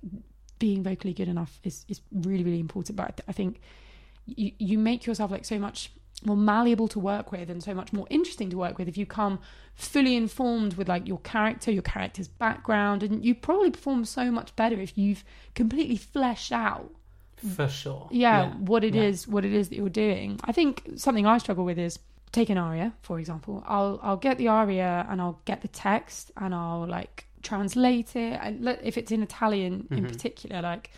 being 0.60 0.84
vocally 0.84 1.14
good 1.14 1.28
enough 1.30 1.60
is 1.64 1.86
is 1.88 2.02
really 2.12 2.44
really 2.44 2.60
important 2.60 2.98
but 2.98 3.04
I, 3.04 3.12
th- 3.12 3.30
I 3.30 3.32
think 3.32 3.62
you 4.38 4.52
you 4.58 4.78
make 4.78 5.06
yourself 5.06 5.32
like 5.32 5.46
so 5.46 5.58
much 5.60 5.92
more 6.26 6.36
malleable 6.38 6.88
to 6.90 7.00
work 7.00 7.32
with 7.32 7.50
and 7.50 7.64
so 7.64 7.74
much 7.74 7.94
more 7.94 8.06
interesting 8.10 8.50
to 8.50 8.58
work 8.58 8.78
with 8.78 8.88
if 8.90 8.98
you 8.98 9.06
come 9.06 9.40
fully 9.74 10.16
informed 10.18 10.74
with 10.74 10.90
like 10.90 11.08
your 11.08 11.20
character 11.20 11.72
your 11.72 11.82
character's 11.82 12.28
background 12.28 13.04
and 13.04 13.24
you 13.24 13.34
probably 13.34 13.72
perform 13.72 14.04
so 14.04 14.30
much 14.30 14.54
better 14.58 14.76
if 14.82 14.98
you've 14.98 15.24
completely 15.56 15.96
fleshed 15.96 16.52
out 16.52 16.92
for 17.38 17.70
sure. 17.70 18.10
yeah, 18.12 18.50
what 18.56 18.84
it 18.84 18.94
yeah. 18.94 19.04
is, 19.04 19.26
what 19.30 19.46
it 19.46 19.54
is 19.54 19.70
that 19.70 19.78
you're 19.78 19.88
doing. 19.88 20.38
I 20.44 20.52
think 20.52 20.84
something 20.98 21.26
I 21.26 21.38
struggle 21.38 21.64
with 21.64 21.80
is 21.80 21.98
take 22.34 22.50
an 22.50 22.58
aria, 22.58 22.92
for 23.02 23.18
example. 23.18 23.64
I'll 23.66 23.98
I'll 24.04 24.18
get 24.18 24.38
the 24.38 24.50
aria 24.50 25.08
and 25.10 25.22
I'll 25.22 25.40
get 25.46 25.62
the 25.62 25.70
text 25.70 26.32
and 26.36 26.54
I'll 26.54 26.86
like 26.86 27.28
translate 27.44 28.18
it. 28.18 28.38
And 28.44 28.68
if 28.84 28.98
it's 28.98 29.10
in 29.14 29.24
Italian 29.24 29.88
in 29.90 30.04
Mhm. 30.04 30.10
particular, 30.12 30.62
like 30.62 30.92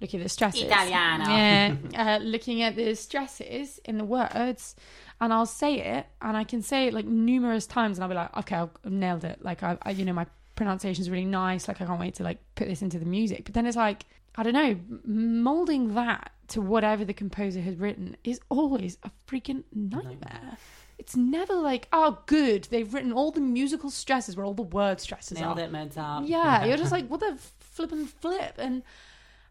looking 0.00 0.20
at 0.20 0.24
the 0.24 0.28
stresses. 0.28 0.62
Italiano. 0.62 1.24
Yeah, 1.24 1.76
uh, 1.94 2.18
looking 2.18 2.62
at 2.62 2.76
the 2.76 2.94
stresses 2.94 3.78
in 3.84 3.98
the 3.98 4.04
words, 4.04 4.76
and 5.20 5.32
I'll 5.32 5.46
say 5.46 5.80
it, 5.80 6.06
and 6.22 6.36
I 6.36 6.44
can 6.44 6.62
say 6.62 6.86
it 6.86 6.94
like 6.94 7.06
numerous 7.06 7.66
times, 7.66 7.98
and 7.98 8.04
I'll 8.04 8.08
be 8.10 8.14
like, 8.14 8.36
okay, 8.38 8.56
I've 8.56 8.70
nailed 8.84 9.24
it. 9.24 9.42
Like 9.42 9.62
I, 9.62 9.78
I 9.82 9.90
you 9.90 10.04
know, 10.04 10.12
my 10.12 10.26
pronunciation 10.56 11.02
is 11.02 11.10
really 11.10 11.24
nice. 11.24 11.68
Like 11.68 11.80
I 11.80 11.86
can't 11.86 12.00
wait 12.00 12.14
to 12.16 12.22
like 12.22 12.38
put 12.54 12.68
this 12.68 12.82
into 12.82 12.98
the 12.98 13.06
music. 13.06 13.44
But 13.44 13.54
then 13.54 13.66
it's 13.66 13.76
like 13.76 14.04
I 14.36 14.42
don't 14.42 14.52
know, 14.52 14.78
molding 15.04 15.94
that 15.94 16.32
to 16.48 16.60
whatever 16.60 17.04
the 17.04 17.14
composer 17.14 17.60
has 17.60 17.76
written 17.76 18.16
is 18.24 18.40
always 18.48 18.98
a 19.02 19.10
freaking 19.26 19.64
nightmare. 19.72 20.14
Nightmare. 20.14 20.58
It's 20.98 21.16
never 21.16 21.54
like, 21.54 21.88
oh, 21.92 22.18
good, 22.26 22.64
they've 22.64 22.92
written 22.92 23.12
all 23.12 23.30
the 23.30 23.40
musical 23.40 23.90
stresses 23.90 24.36
where 24.36 24.44
all 24.44 24.54
the 24.54 24.62
word 24.62 25.00
stresses 25.00 25.38
Nailed 25.38 25.58
are. 25.58 25.62
it, 25.64 25.72
meds 25.72 25.96
up. 25.96 26.24
Yeah, 26.26 26.66
you're 26.66 26.76
just 26.78 26.92
like, 26.92 27.08
what 27.08 27.20
the 27.20 27.38
flipping 27.58 28.06
flip? 28.06 28.54
And 28.58 28.82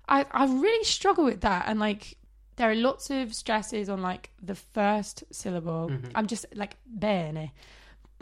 I, 0.10 0.26
I 0.32 0.46
really 0.46 0.84
struggle 0.84 1.24
with 1.24 1.42
that. 1.42 1.66
And 1.68 1.80
like, 1.80 2.18
there 2.56 2.70
are 2.70 2.76
lots 2.76 3.10
of 3.10 3.34
stresses 3.34 3.88
on 3.90 4.02
like 4.02 4.32
the 4.42 4.56
first 4.56 5.24
syllable. 5.32 5.90
Mhm. 5.90 6.12
I'm 6.16 6.28
just 6.28 6.46
like 6.54 6.76
bene, 6.86 7.54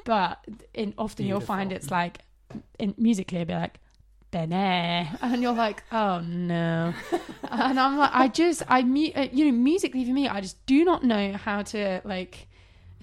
but 0.05 0.43
in 0.73 0.93
often 0.97 1.25
you'll 1.25 1.39
find 1.39 1.71
it's 1.71 1.89
like 1.89 2.19
in 2.77 2.93
musically 2.97 3.39
it'll 3.39 3.47
be 3.47 3.53
like 3.55 3.79
bene, 4.31 5.09
and 5.21 5.41
you're 5.41 5.53
like, 5.53 5.81
oh 5.91 6.19
no, 6.19 6.93
and 7.49 7.79
I'm 7.79 7.97
like, 7.97 8.11
I 8.13 8.27
just 8.27 8.61
I 8.67 8.81
uh, 8.81 9.27
you 9.31 9.45
know 9.45 9.51
musically 9.51 10.05
for 10.05 10.11
me, 10.11 10.27
I 10.27 10.39
just 10.41 10.63
do 10.67 10.85
not 10.85 11.03
know 11.03 11.33
how 11.33 11.63
to 11.63 12.01
like. 12.03 12.47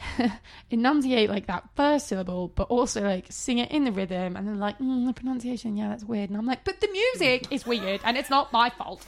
enunciate 0.71 1.29
like 1.29 1.47
that 1.47 1.69
first 1.77 2.09
syllable, 2.09 2.49
but 2.49 2.69
also 2.69 3.03
like 3.03 3.27
sing 3.31 3.59
it 3.59 3.71
in 3.71 3.85
the 3.85 3.93
rhythm, 3.93 4.37
and 4.37 4.47
then 4.47 4.59
like 4.59 4.79
mm, 4.79 5.07
the 5.07 5.13
pronunciation, 5.13 5.77
yeah, 5.77 5.89
that's 5.89 6.05
weird. 6.05 6.31
And 6.31 6.39
I'm 6.39 6.47
like, 6.47 6.65
but 6.65 6.81
the 6.81 6.89
music 6.89 7.47
is 7.51 7.67
weird, 7.67 8.01
and 8.05 8.17
it's 8.17 8.31
not 8.31 8.53
my 8.53 8.71
fault. 8.71 9.05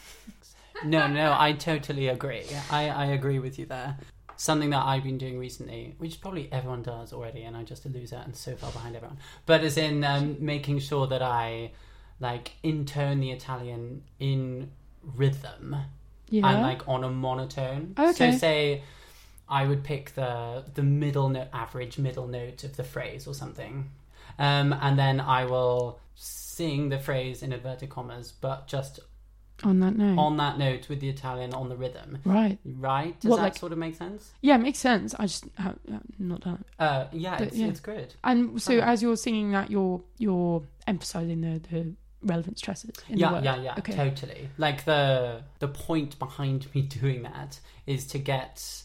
no, 0.85 1.07
no, 1.07 1.35
I 1.39 1.53
totally 1.53 2.09
agree. 2.09 2.45
I, 2.71 2.89
I 2.89 3.07
agree 3.07 3.39
with 3.39 3.59
you 3.59 3.67
there. 3.67 3.97
Something 4.39 4.71
that 4.71 4.85
I've 4.85 5.03
been 5.03 5.17
doing 5.17 5.39
recently, 5.39 5.95
which 5.97 6.21
probably 6.21 6.51
everyone 6.53 6.83
does 6.83 7.13
already, 7.13 7.45
and 7.45 7.57
I'm 7.57 7.65
just 7.65 7.87
a 7.87 7.89
loser 7.89 8.21
and 8.23 8.37
so 8.37 8.55
far 8.55 8.71
behind 8.71 8.95
everyone, 8.95 9.19
but 9.47 9.63
as 9.63 9.79
in 9.79 10.05
um, 10.05 10.37
making 10.41 10.81
sure 10.81 11.07
that 11.07 11.23
I 11.23 11.73
like 12.21 12.53
intone 12.63 13.21
the 13.21 13.31
Italian 13.31 14.03
in 14.19 14.71
rhythm 15.03 15.77
Yeah, 16.29 16.49
and 16.49 16.63
like 16.63 16.87
on 16.89 17.05
a 17.05 17.11
monotone. 17.11 17.95
Okay. 17.99 18.33
So 18.33 18.39
say 18.39 18.83
I 19.49 19.67
would 19.67 19.85
pick 19.85 20.15
the 20.15 20.65
the 20.75 20.83
middle 20.83 21.29
note, 21.29 21.49
average 21.53 21.99
middle 21.99 22.27
note 22.27 22.65
of 22.65 22.77
the 22.77 22.85
phrase 22.85 23.27
or 23.27 23.35
something, 23.35 23.91
um, 24.39 24.73
and 24.73 24.99
then 24.99 25.21
I 25.21 25.45
will 25.45 25.99
sing 26.15 26.89
the 26.89 26.99
phrase 26.99 27.43
in 27.43 27.53
inverted 27.53 27.91
commas, 27.91 28.33
but 28.41 28.67
just 28.67 28.99
on 29.65 29.81
that 29.81 29.97
note, 29.97 30.19
on 30.19 30.37
that 30.39 30.59
note 30.59 30.89
with 30.89 31.01
the 31.01 31.09
Italian 31.09 31.55
on 31.55 31.69
the 31.69 31.77
rhythm. 31.77 32.19
right? 32.25 32.59
Right? 32.65 33.19
Does 33.21 33.31
What, 33.31 33.37
that 33.37 33.43
like- 33.43 33.57
sort 33.57 33.73
of 33.73 33.79
make 33.79 33.95
sense? 33.95 34.33
Yeah, 34.43 34.57
it 34.57 34.59
makes 34.63 34.79
sense. 34.79 35.15
I 35.19 35.23
just 35.27 35.45
have 35.57 35.79
uh, 35.91 35.99
not 36.19 36.41
done 36.41 36.59
it. 36.63 36.67
Uh, 36.83 37.07
yeah, 37.13 37.39
But, 37.39 37.49
it's, 37.49 37.57
yeah. 37.57 37.67
it's 37.69 37.81
good. 37.81 38.15
And 38.25 38.61
so, 38.61 38.75
as 38.81 39.01
you're 39.03 39.17
singing 39.17 39.53
that, 39.53 39.71
you're 39.71 40.03
you're 40.19 40.63
emphasizing 40.87 41.41
the 41.41 41.61
the 41.71 41.95
relevant 42.23 42.59
stresses. 42.59 42.91
In 43.09 43.15
the 43.15 43.21
Yeah, 43.21 43.41
yeah, 43.43 43.63
yeah, 43.63 43.75
Okay. 43.79 43.95
totally. 43.95 44.49
Like 44.59 44.85
the 44.85 45.43
the 45.61 45.69
point 45.69 46.19
behind 46.19 46.67
me 46.75 46.83
doing 47.01 47.23
that 47.23 47.61
is 47.87 48.07
to 48.09 48.19
get 48.19 48.83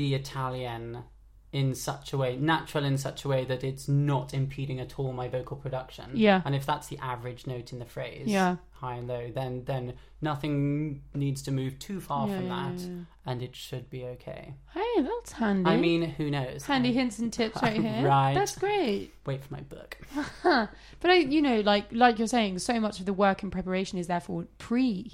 the 0.00 0.14
Italian 0.14 1.04
in 1.52 1.74
such 1.74 2.12
a 2.12 2.16
way, 2.16 2.36
natural 2.36 2.84
in 2.84 2.96
such 2.96 3.24
a 3.24 3.28
way 3.28 3.44
that 3.44 3.62
it's 3.64 3.86
not 3.88 4.32
impeding 4.32 4.78
at 4.80 4.98
all 4.98 5.12
my 5.12 5.26
vocal 5.28 5.56
production. 5.56 6.06
Yeah. 6.14 6.40
And 6.44 6.54
if 6.54 6.64
that's 6.64 6.86
the 6.86 6.96
average 6.98 7.44
note 7.52 7.72
in 7.72 7.78
the 7.80 7.84
phrase, 7.96 8.28
Yeah. 8.28 8.56
high 8.70 8.94
and 9.00 9.08
low, 9.08 9.30
then 9.34 9.64
then 9.64 9.94
nothing 10.22 11.02
needs 11.12 11.42
to 11.42 11.50
move 11.50 11.78
too 11.80 12.00
far 12.00 12.28
Yeah, 12.28 12.36
from 12.36 12.46
yeah, 12.46 12.70
that, 12.70 12.80
yeah. 12.80 12.98
and 13.26 13.42
it 13.42 13.56
should 13.56 13.90
be 13.90 14.04
okay. 14.14 14.54
Hey, 14.72 15.02
that's 15.02 15.32
handy. 15.32 15.68
I 15.70 15.76
mean, 15.76 16.02
who 16.02 16.30
knows? 16.30 16.64
handy 16.64 16.92
hints 16.92 17.18
and 17.18 17.32
tips 17.32 17.60
right 17.60 17.80
here. 17.86 18.06
Right. 18.06 18.32
That's 18.34 18.56
great. 18.56 19.12
Wait 19.26 19.42
for 19.44 19.52
my 19.52 19.60
book. 19.62 19.98
But 21.02 21.10
I, 21.10 21.16
you 21.34 21.42
know, 21.42 21.60
like 21.72 21.86
like 21.92 22.18
you're 22.20 22.28
saying, 22.38 22.58
so 22.60 22.78
much 22.86 23.00
of 23.00 23.06
the 23.06 23.12
work 23.12 23.42
and 23.42 23.50
preparation 23.50 23.98
is 23.98 24.06
therefore 24.06 24.46
pre 24.58 25.12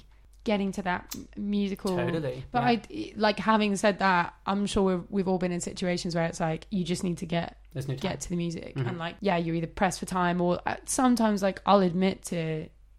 getting 0.51 0.71
to 0.77 0.81
that 0.81 1.15
musical. 1.35 1.95
Totally. 1.95 2.43
But 2.51 2.61
yeah. 2.63 2.67
I 2.99 3.13
like 3.15 3.37
having 3.39 3.75
said 3.75 3.99
that, 3.99 4.33
I'm 4.45 4.65
sure 4.65 4.83
we've, 4.83 5.05
we've 5.15 5.27
all 5.27 5.37
been 5.37 5.51
in 5.51 5.61
situations 5.61 6.15
where 6.15 6.25
it's 6.25 6.39
like 6.39 6.65
you 6.71 6.83
just 6.83 7.03
need 7.03 7.17
to 7.19 7.25
get 7.27 7.57
no 7.75 7.81
get 7.95 8.21
to 8.21 8.29
the 8.29 8.35
music 8.35 8.75
Mhm. 8.75 8.87
and 8.87 8.97
like 8.97 9.15
yeah, 9.19 9.37
you're 9.37 9.55
either 9.55 9.67
pressed 9.67 9.99
for 9.99 10.05
time 10.07 10.41
or 10.41 10.59
uh, 10.65 10.75
sometimes 10.85 11.43
like 11.43 11.61
I'll 11.65 11.81
admit 11.91 12.23
to 12.31 12.41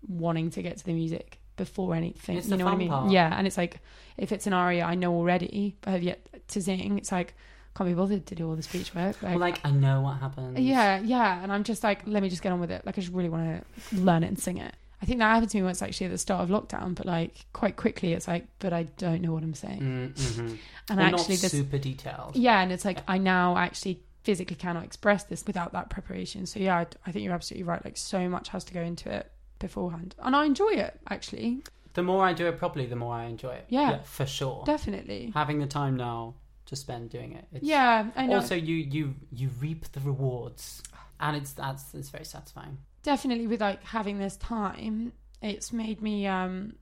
wanting 0.07 0.51
to 0.51 0.63
get 0.63 0.77
to 0.77 0.85
the 0.85 0.93
music 0.93 1.41
before 1.57 1.95
anything. 1.95 2.37
It's 2.39 2.49
you 2.49 2.57
know 2.57 2.67
what 2.67 2.75
I 2.75 2.77
mean? 2.77 2.89
part. 2.91 3.11
Yeah, 3.11 3.37
and 3.37 3.47
it's 3.47 3.57
like 3.57 3.81
if 4.17 4.31
it's 4.31 4.47
an 4.47 4.53
aria 4.53 4.85
I 4.85 4.95
know 4.95 5.13
already 5.15 5.77
but 5.81 5.91
have 5.93 6.03
yet 6.03 6.21
to 6.49 6.63
sing, 6.63 6.99
it's 6.99 7.11
like 7.11 7.35
can't 7.77 7.91
be 7.91 7.95
bothered 7.95 8.27
to 8.27 8.35
do 8.35 8.49
all 8.49 8.57
the 8.57 8.63
speech 8.63 8.95
work. 8.95 9.17
Well, 9.23 9.39
like 9.39 9.59
I 9.65 9.71
know 9.71 10.01
what 10.03 10.19
happens. 10.19 10.59
Yeah, 10.59 10.99
yeah, 11.01 11.43
and 11.43 11.53
I'm 11.53 11.65
just 11.65 11.83
like, 11.85 12.01
let 12.07 12.23
me 12.23 12.29
just 12.29 12.43
get 12.43 12.51
on 12.53 12.61
with 12.61 12.71
it. 12.73 12.85
Like, 12.85 12.99
I 12.99 13.01
just 13.01 13.13
really 13.13 13.29
want 13.29 13.45
to 13.91 13.97
learn 13.97 14.23
it 14.25 14.29
and 14.29 14.39
sing 14.39 14.59
it. 14.59 14.75
I 15.01 15.07
think 15.07 15.21
that 15.21 15.27
happened 15.27 15.51
to 15.53 15.57
me 15.59 15.63
once 15.63 15.81
actually 15.81 16.07
at 16.07 16.13
the 16.13 16.19
start 16.19 16.43
of 16.43 16.49
lockdown, 16.49 16.95
but 16.95 17.07
like 17.07 17.47
quite 17.53 17.77
quickly, 17.77 18.13
it's 18.15 18.27
like, 18.27 18.47
but 18.59 18.73
I 18.73 18.85
don't 18.97 19.23
know 19.23 19.33
what 19.33 19.43
I'm 19.43 19.55
saying. 19.55 20.13
Mm-hmm. 20.15 20.55
And 20.91 21.01
actually, 21.01 21.35
not 21.35 21.41
this, 21.43 21.51
super 21.53 21.79
detailed. 21.79 22.35
yeah, 22.37 22.61
and 22.61 22.73
it's 22.73 22.85
like 22.85 22.99
I 23.07 23.19
now 23.19 23.57
actually 23.57 24.03
physically 24.25 24.57
cannot 24.57 24.85
express 24.85 25.25
this 25.25 25.47
without 25.47 25.73
that 25.73 25.89
preparation. 25.89 26.47
So 26.47 26.59
yeah, 26.61 26.79
I, 26.79 26.87
I 27.07 27.13
think 27.13 27.25
you're 27.25 27.35
absolutely 27.35 27.65
right. 27.65 27.85
Like, 27.85 27.97
so 27.97 28.29
much 28.29 28.49
has 28.49 28.65
to 28.65 28.75
go 28.75 28.83
into 28.83 29.11
it 29.11 29.31
beforehand, 29.59 30.15
and 30.19 30.35
I 30.35 30.45
enjoy 30.45 30.71
it 30.71 30.99
actually, 31.09 31.63
The 31.95 32.03
more 32.03 32.25
I 32.25 32.33
do 32.33 32.47
it 32.47 32.59
properly, 32.59 32.87
the 32.87 32.97
more 32.97 33.15
I 33.15 33.25
enjoy 33.25 33.55
it. 33.55 33.67
Yeah. 33.69 34.03
for 34.03 34.27
sure. 34.27 34.63
definitely. 34.67 35.33
Having 35.35 35.61
the 35.61 35.67
time 35.67 35.97
now 35.97 36.35
to 36.67 36.77
spend 36.77 37.11
doing 37.11 37.33
it. 37.33 37.47
It's, 37.53 37.65
Yeah, 37.65 38.11
I 38.15 38.27
know. 38.27 38.37
Also, 38.37 38.55
you 38.55 38.75
you 38.75 39.15
you 39.33 39.49
reap 39.61 39.91
the 39.93 40.01
rewards, 40.01 40.83
and 41.21 41.37
it's 41.37 41.53
that's 41.53 41.95
it's 41.95 42.11
very 42.11 42.25
satisfying. 42.25 42.79
Definitely 43.03 43.47
with 43.47 43.61
like 43.61 43.83
having 43.85 44.19
this 44.19 44.37
time 44.37 45.13
it's 45.43 45.73
made 45.73 46.03
me 46.03 46.27
um 46.27 46.73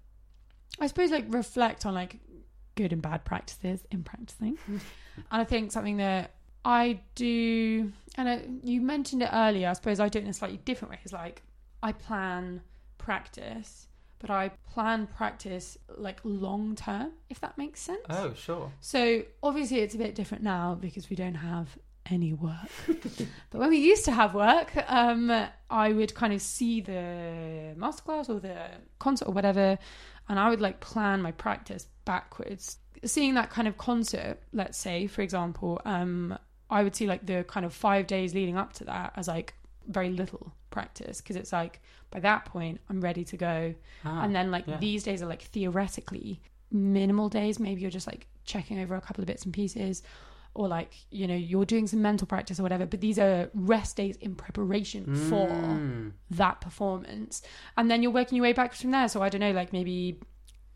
i 0.81 0.87
suppose 0.87 1.11
like 1.11 1.25
reflect 1.29 1.85
on 1.87 1.95
like 1.95 2.19
good 2.75 2.93
and 2.93 3.03
bad 3.03 3.25
practices 3.25 3.85
in 3.91 4.03
practicing 4.03 4.57
and 4.69 4.81
i 5.31 5.45
think 5.45 5.71
something 5.73 5.97
that 5.99 6.33
i 6.65 6.99
do 7.15 7.93
and 8.17 8.29
I, 8.29 8.43
you 8.63 8.81
mentioned 8.81 9.23
it 9.23 9.31
earlier 9.33 9.69
i 9.69 9.73
suppose 9.75 10.01
i 10.01 10.09
do 10.09 10.19
it 10.19 10.23
in 10.25 10.29
a 10.31 10.35
slightly 10.35 10.59
different 10.65 10.93
way 10.93 10.99
is 11.05 11.13
like 11.13 11.43
i 11.83 11.93
plan 11.93 12.61
practice 12.99 13.87
but 14.19 14.31
i 14.31 14.49
plan 14.73 15.07
practice 15.07 15.79
like 15.97 16.21
long 16.25 16.75
term 16.75 17.13
if 17.31 17.41
that 17.41 17.57
makes 17.57 17.81
sense 17.81 18.01
Oh, 18.11 18.33
sure. 18.35 18.73
so 18.81 19.23
obviously 19.43 19.79
it's 19.81 19.95
a 19.95 19.99
bit 19.99 20.15
different 20.15 20.43
now 20.43 20.75
because 20.81 21.09
we 21.11 21.17
don't 21.17 21.35
have 21.35 21.79
any 22.11 22.33
work. 22.33 22.71
but 23.51 23.59
when 23.61 23.71
we 23.71 23.79
used 23.79 24.05
to 24.07 24.13
have 24.13 24.35
work, 24.35 24.73
um, 24.89 25.31
I 25.71 25.93
would 25.93 26.15
kind 26.15 26.33
of 26.33 26.41
see 26.43 26.81
the 26.81 27.75
masterclass 27.77 28.29
or 28.29 28.41
the 28.41 28.57
concert 28.99 29.29
or 29.29 29.33
whatever, 29.35 29.79
and 30.29 30.39
I 30.39 30.51
would 30.51 30.61
like 30.61 30.81
plan 30.81 31.23
my 31.23 31.33
practice 31.33 31.87
backwards. 32.05 32.79
Seeing 33.05 33.35
that 33.35 33.51
kind 33.51 33.69
of 33.69 33.77
concert, 33.79 34.39
let's 34.53 34.79
say, 34.79 35.07
for 35.07 35.23
example, 35.23 35.81
um, 35.85 36.37
I 36.71 36.83
would 36.83 36.97
see 36.97 37.07
like 37.07 37.25
the 37.27 37.45
kind 37.45 37.65
of 37.67 37.73
five 37.75 38.07
days 38.07 38.35
leading 38.35 38.57
up 38.57 38.73
to 38.75 38.85
that 38.85 39.13
as 39.17 39.29
like 39.29 39.55
very 39.87 40.11
little 40.11 40.53
practice 40.71 41.21
because 41.21 41.37
it's 41.37 41.53
like 41.53 41.81
by 42.11 42.19
that 42.21 42.45
point 42.45 42.81
I'm 42.91 43.01
ready 43.01 43.25
to 43.25 43.37
go 43.37 43.73
Ah, 44.05 44.25
and 44.25 44.35
then 44.35 44.51
like 44.51 44.67
yeah. 44.67 44.77
these 44.79 45.05
days 45.05 45.23
are 45.23 45.27
like 45.27 45.43
theoretically 45.43 46.41
minimal 46.73 47.29
days 47.29 47.61
maybe 47.61 47.81
you're 47.83 47.91
just 47.91 48.09
like 48.09 48.27
checking 48.45 48.81
over 48.81 48.97
a 48.97 49.01
couple 49.01 49.23
of 49.23 49.27
bits 49.29 49.45
and 49.45 49.55
pieces 49.55 50.03
or 50.57 50.67
like 50.69 50.93
you 51.11 51.27
know 51.27 51.35
you're 51.35 51.65
doing 51.65 51.87
some 51.87 52.01
mental 52.03 52.27
practice 52.27 52.59
or 52.59 52.63
whatever 52.63 52.85
but 52.87 53.01
these 53.01 53.19
are 53.19 53.49
rest 53.55 53.97
days 53.97 54.17
in 54.17 54.35
preparation 54.35 55.15
for 55.15 55.47
Mm. 55.67 56.13
that 56.31 56.61
performance 56.61 57.43
and 57.77 57.91
then 57.91 58.03
you're 58.03 58.11
working 58.13 58.37
your 58.37 58.43
way 58.43 58.53
back 58.53 58.73
from 58.75 58.91
there 58.91 59.09
so 59.09 59.23
i 59.23 59.29
don't 59.29 59.41
know 59.41 59.53
like 59.53 59.73
maybe 59.73 60.19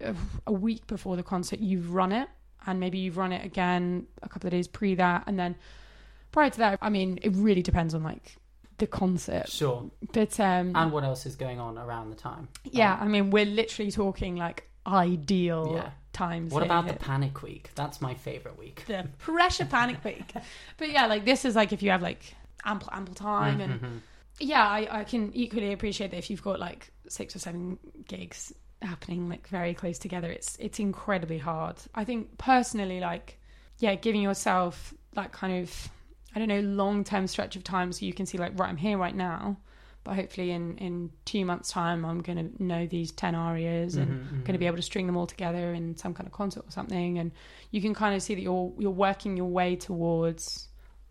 a, 0.00 0.14
a 0.46 0.52
week 0.52 0.86
before 0.86 1.16
the 1.16 1.22
concert 1.22 1.58
you've 1.60 1.92
run 1.94 2.12
it 2.12 2.28
and 2.66 2.78
maybe 2.78 2.98
you've 2.98 3.16
run 3.16 3.32
it 3.32 3.44
again 3.44 4.06
a 4.22 4.28
couple 4.28 4.46
of 4.48 4.52
days 4.52 4.68
pre 4.68 4.94
that 4.94 5.24
and 5.26 5.38
then 5.38 5.56
prior 6.32 6.50
to 6.50 6.58
that 6.58 6.78
i 6.82 6.88
mean 6.90 7.18
it 7.22 7.32
really 7.34 7.62
depends 7.62 7.94
on 7.94 8.02
like 8.02 8.36
the 8.78 8.86
concert 8.86 9.48
Sure. 9.48 9.90
but 10.12 10.38
um 10.40 10.72
And 10.74 10.90
what 10.92 11.04
else 11.04 11.26
is 11.26 11.36
going 11.36 11.60
on 11.60 11.76
around 11.78 12.10
the 12.10 12.16
time? 12.16 12.48
yeah, 12.64 12.94
Um, 12.94 13.00
I 13.02 13.06
mean, 13.08 13.30
we're 13.30 13.44
literally 13.44 13.90
talking 13.90 14.36
like 14.36 14.68
ideal 14.86 15.72
Yeah. 15.74 15.90
Times. 16.12 16.52
what 16.52 16.62
about 16.62 16.86
the 16.86 16.94
panic 16.94 17.42
week? 17.42 17.70
That's 17.74 18.00
my 18.00 18.14
favorite 18.14 18.58
week. 18.58 18.84
the 18.86 19.08
pressure 19.18 19.64
panic 19.64 20.02
week? 20.04 20.32
but 20.76 20.90
yeah, 20.90 21.06
like 21.06 21.24
this 21.24 21.44
is 21.44 21.54
like 21.56 21.72
if 21.72 21.82
you 21.82 21.90
have 21.90 22.02
like 22.02 22.34
ample 22.64 22.88
ample 22.92 23.14
time, 23.14 23.60
and 23.60 23.80
Mhm. 23.80 24.00
yeah, 24.38 24.66
I, 24.66 25.00
I 25.00 25.04
can 25.04 25.32
equally 25.34 25.72
appreciate 25.72 26.10
that 26.10 26.18
if 26.18 26.30
you've 26.30 26.42
got 26.42 26.58
like 26.60 26.92
six 27.08 27.34
or 27.34 27.38
seven 27.38 27.78
gigs 28.08 28.52
happening 28.82 29.28
like 29.28 29.46
very 29.48 29.74
close 29.74 29.98
together, 29.98 30.30
it's 30.30 30.56
it's 30.58 30.78
incredibly 30.78 31.38
hard. 31.38 31.76
I 31.94 32.04
think 32.04 32.38
personally, 32.38 33.00
like 33.00 33.38
yeah, 33.78 33.94
giving 33.94 34.22
yourself 34.22 34.92
that 35.14 35.32
kind 35.32 35.62
of 35.62 35.88
I 36.34 36.38
don't 36.38 36.48
know 36.48 36.60
long 36.60 37.02
term 37.04 37.26
stretch 37.26 37.56
of 37.56 37.64
time 37.64 37.92
so 37.92 38.04
you 38.06 38.12
can 38.12 38.26
see 38.26 38.38
like 38.38 38.58
right, 38.58 38.68
I'm 38.68 38.76
here 38.76 38.98
right 38.98 39.14
now. 39.14 39.56
But 40.04 40.14
hopefully 40.14 40.50
in 40.50 40.76
in 40.78 41.10
two 41.24 41.44
months' 41.44 41.70
time, 41.70 42.04
I'm 42.04 42.20
going 42.22 42.38
to 42.38 42.62
know 42.62 42.86
these 42.86 43.12
ten 43.12 43.34
arias 43.34 43.96
and 43.96 44.08
Mhm, 44.08 44.24
mhm. 44.26 44.44
going 44.44 44.52
to 44.54 44.58
be 44.58 44.66
able 44.66 44.76
to 44.76 44.82
string 44.82 45.06
them 45.06 45.16
all 45.16 45.26
together 45.26 45.72
in 45.74 45.96
some 45.96 46.14
kind 46.14 46.26
of 46.26 46.32
concert 46.32 46.64
or 46.66 46.70
something. 46.70 47.18
And 47.18 47.32
you 47.70 47.80
can 47.82 47.94
kind 47.94 48.14
of 48.14 48.22
see 48.22 48.34
that 48.34 48.42
you're 48.42 48.72
you're 48.78 48.90
working 48.90 49.36
your 49.36 49.50
way 49.50 49.76
towards 49.76 50.68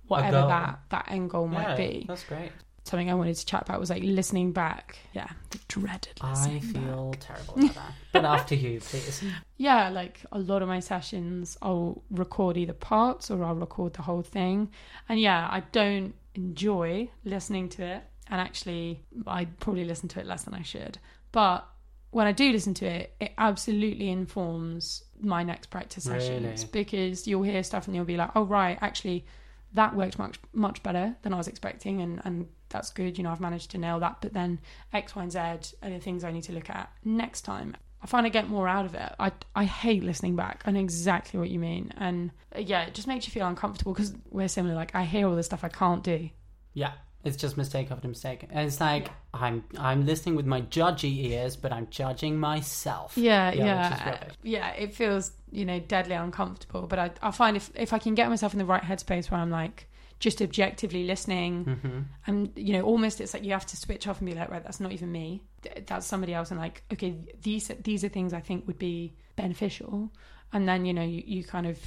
whatever 0.07 0.47
that 0.47 0.79
that 0.89 1.05
end 1.09 1.29
goal 1.29 1.47
might 1.47 1.69
Yeah, 1.69 1.75
be. 1.75 2.05
That's 2.07 2.23
great. 2.23 2.51
Something 2.85 3.11
I 3.11 3.13
wanted 3.13 3.35
to 3.35 3.45
chat 3.45 3.61
about 3.63 3.79
was 3.79 3.91
like 3.91 4.01
listening 4.03 4.51
back. 4.51 4.97
Yeah, 5.13 5.27
the 5.51 5.59
dreaded 5.67 6.17
I 6.21 6.59
feel 6.59 7.11
back. 7.11 7.19
terrible 7.19 7.53
about 7.65 7.75
that. 7.75 7.93
But 8.11 8.25
after 8.25 8.55
you, 8.55 8.79
please. 8.79 9.23
Yeah, 9.57 9.89
like 9.89 10.21
a 10.31 10.39
lot 10.39 10.61
of 10.63 10.67
my 10.69 10.79
sessions, 10.79 11.57
I'll 11.61 12.01
record 12.09 12.55
either 12.57 12.73
parts 12.73 13.29
or 13.29 13.43
I'll 13.43 13.53
record 13.55 13.93
the 13.93 14.01
whole 14.03 14.21
thing. 14.23 14.71
And 15.09 15.19
yeah, 15.19 15.47
I 15.51 15.59
don't 15.73 16.15
enjoy 16.33 17.09
listening 17.25 17.69
to 17.69 17.83
it. 17.83 18.03
And 18.29 18.39
actually, 18.39 19.01
I 19.25 19.45
probably 19.59 19.85
listen 19.85 20.09
to 20.09 20.19
it 20.19 20.25
less 20.25 20.43
than 20.43 20.53
I 20.53 20.61
should. 20.61 20.99
But 21.31 21.67
when 22.11 22.27
I 22.27 22.31
do 22.31 22.51
listen 22.51 22.73
to 22.75 22.85
it, 22.85 23.15
it 23.19 23.33
absolutely 23.37 24.09
informs 24.09 25.03
my 25.19 25.43
next 25.43 25.67
practice 25.67 26.05
sessions 26.05 26.63
because 26.71 27.27
you'll 27.27 27.43
hear 27.43 27.63
stuff 27.63 27.87
and 27.87 27.95
you'll 27.95 28.05
be 28.05 28.17
like, 28.17 28.31
oh, 28.35 28.43
right, 28.43 28.77
actually, 28.81 29.25
that 29.73 29.95
worked 29.95 30.17
much 30.17 30.39
much 30.53 30.81
better 30.81 31.15
than 31.21 31.33
I 31.33 31.37
was 31.37 31.47
expecting, 31.47 32.01
and 32.01 32.21
and 32.25 32.47
that's 32.69 32.89
good. 32.89 33.17
You 33.17 33.23
know, 33.23 33.31
I've 33.31 33.39
managed 33.39 33.71
to 33.71 33.77
nail 33.77 33.99
that. 33.99 34.17
But 34.21 34.33
then 34.33 34.59
X, 34.93 35.15
Y, 35.15 35.23
and 35.23 35.31
Z 35.31 35.39
are 35.83 35.89
the 35.89 35.99
things 35.99 36.23
I 36.23 36.31
need 36.31 36.43
to 36.43 36.53
look 36.53 36.69
at 36.69 36.91
next 37.03 37.41
time. 37.41 37.75
I 38.01 38.07
find 38.07 38.25
I 38.25 38.29
get 38.29 38.47
more 38.47 38.67
out 38.67 38.85
of 38.85 38.95
it. 38.95 39.13
I 39.19 39.31
I 39.55 39.65
hate 39.65 40.03
listening 40.03 40.35
back. 40.35 40.63
I 40.65 40.71
know 40.71 40.79
exactly 40.79 41.39
what 41.39 41.49
you 41.49 41.59
mean, 41.59 41.91
and 41.97 42.31
uh, 42.55 42.59
yeah, 42.59 42.83
it 42.83 42.93
just 42.93 43.07
makes 43.07 43.27
you 43.27 43.31
feel 43.31 43.45
uncomfortable 43.45 43.93
because 43.93 44.13
we're 44.29 44.47
similar. 44.47 44.73
Like 44.73 44.95
I 44.95 45.03
hear 45.03 45.27
all 45.27 45.35
the 45.35 45.43
stuff 45.43 45.63
I 45.63 45.69
can't 45.69 46.03
do. 46.03 46.29
Yeah, 46.73 46.93
it's 47.23 47.35
just 47.37 47.57
mistake 47.57 47.91
after 47.91 48.07
mistake. 48.07 48.45
And 48.49 48.67
it's 48.67 48.79
like 48.79 49.09
I'm 49.33 49.63
I'm 49.77 50.05
listening 50.05 50.35
with 50.35 50.45
my 50.45 50.61
judgy 50.61 51.25
ears, 51.31 51.55
but 51.55 51.71
I'm 51.73 51.87
judging 51.89 52.39
myself. 52.39 53.17
Yeah, 53.17 53.51
Yeah, 53.51 53.65
yeah, 53.65 53.89
which 53.89 53.99
is 53.99 54.05
rubbish. 54.05 54.33
yeah. 54.43 54.69
It 54.71 54.93
feels 54.93 55.31
you 55.51 55.65
know 55.65 55.79
deadly 55.79 56.15
uncomfortable. 56.15 56.87
But 56.87 56.99
I 56.99 57.11
I 57.21 57.31
find 57.31 57.57
if 57.57 57.71
if 57.75 57.93
I 57.93 57.99
can 57.99 58.15
get 58.15 58.29
myself 58.29 58.53
in 58.53 58.59
the 58.59 58.65
right 58.65 58.83
headspace 58.83 59.29
where 59.31 59.39
I'm 59.39 59.51
like 59.51 59.87
just 60.19 60.41
objectively 60.41 61.05
listening 61.05 61.63
hmm 61.63 61.99
and 62.27 62.51
you 62.57 62.73
know 62.73 62.81
almost 62.81 63.21
it's 63.21 63.33
like 63.33 63.45
you 63.45 63.53
have 63.53 63.65
to 63.65 63.77
switch 63.77 64.05
off 64.05 64.19
and 64.19 64.29
be 64.29 64.35
like 64.35 64.49
right 64.51 64.63
that's 64.63 64.81
not 64.81 64.91
even 64.91 65.09
me 65.09 65.41
that's 65.87 66.05
somebody 66.05 66.33
else 66.33 66.51
and 66.51 66.59
like 66.59 66.83
okay 66.91 67.15
these 67.41 67.71
these 67.83 68.03
are 68.03 68.09
things 68.09 68.33
i 68.33 68.39
think 68.41 68.67
would 68.67 68.77
be 68.77 69.13
beneficial 69.37 70.11
and 70.51 70.67
then 70.67 70.83
you 70.85 70.93
know 70.93 71.03
you, 71.03 71.23
you 71.25 71.41
kind 71.41 71.65
of 71.65 71.79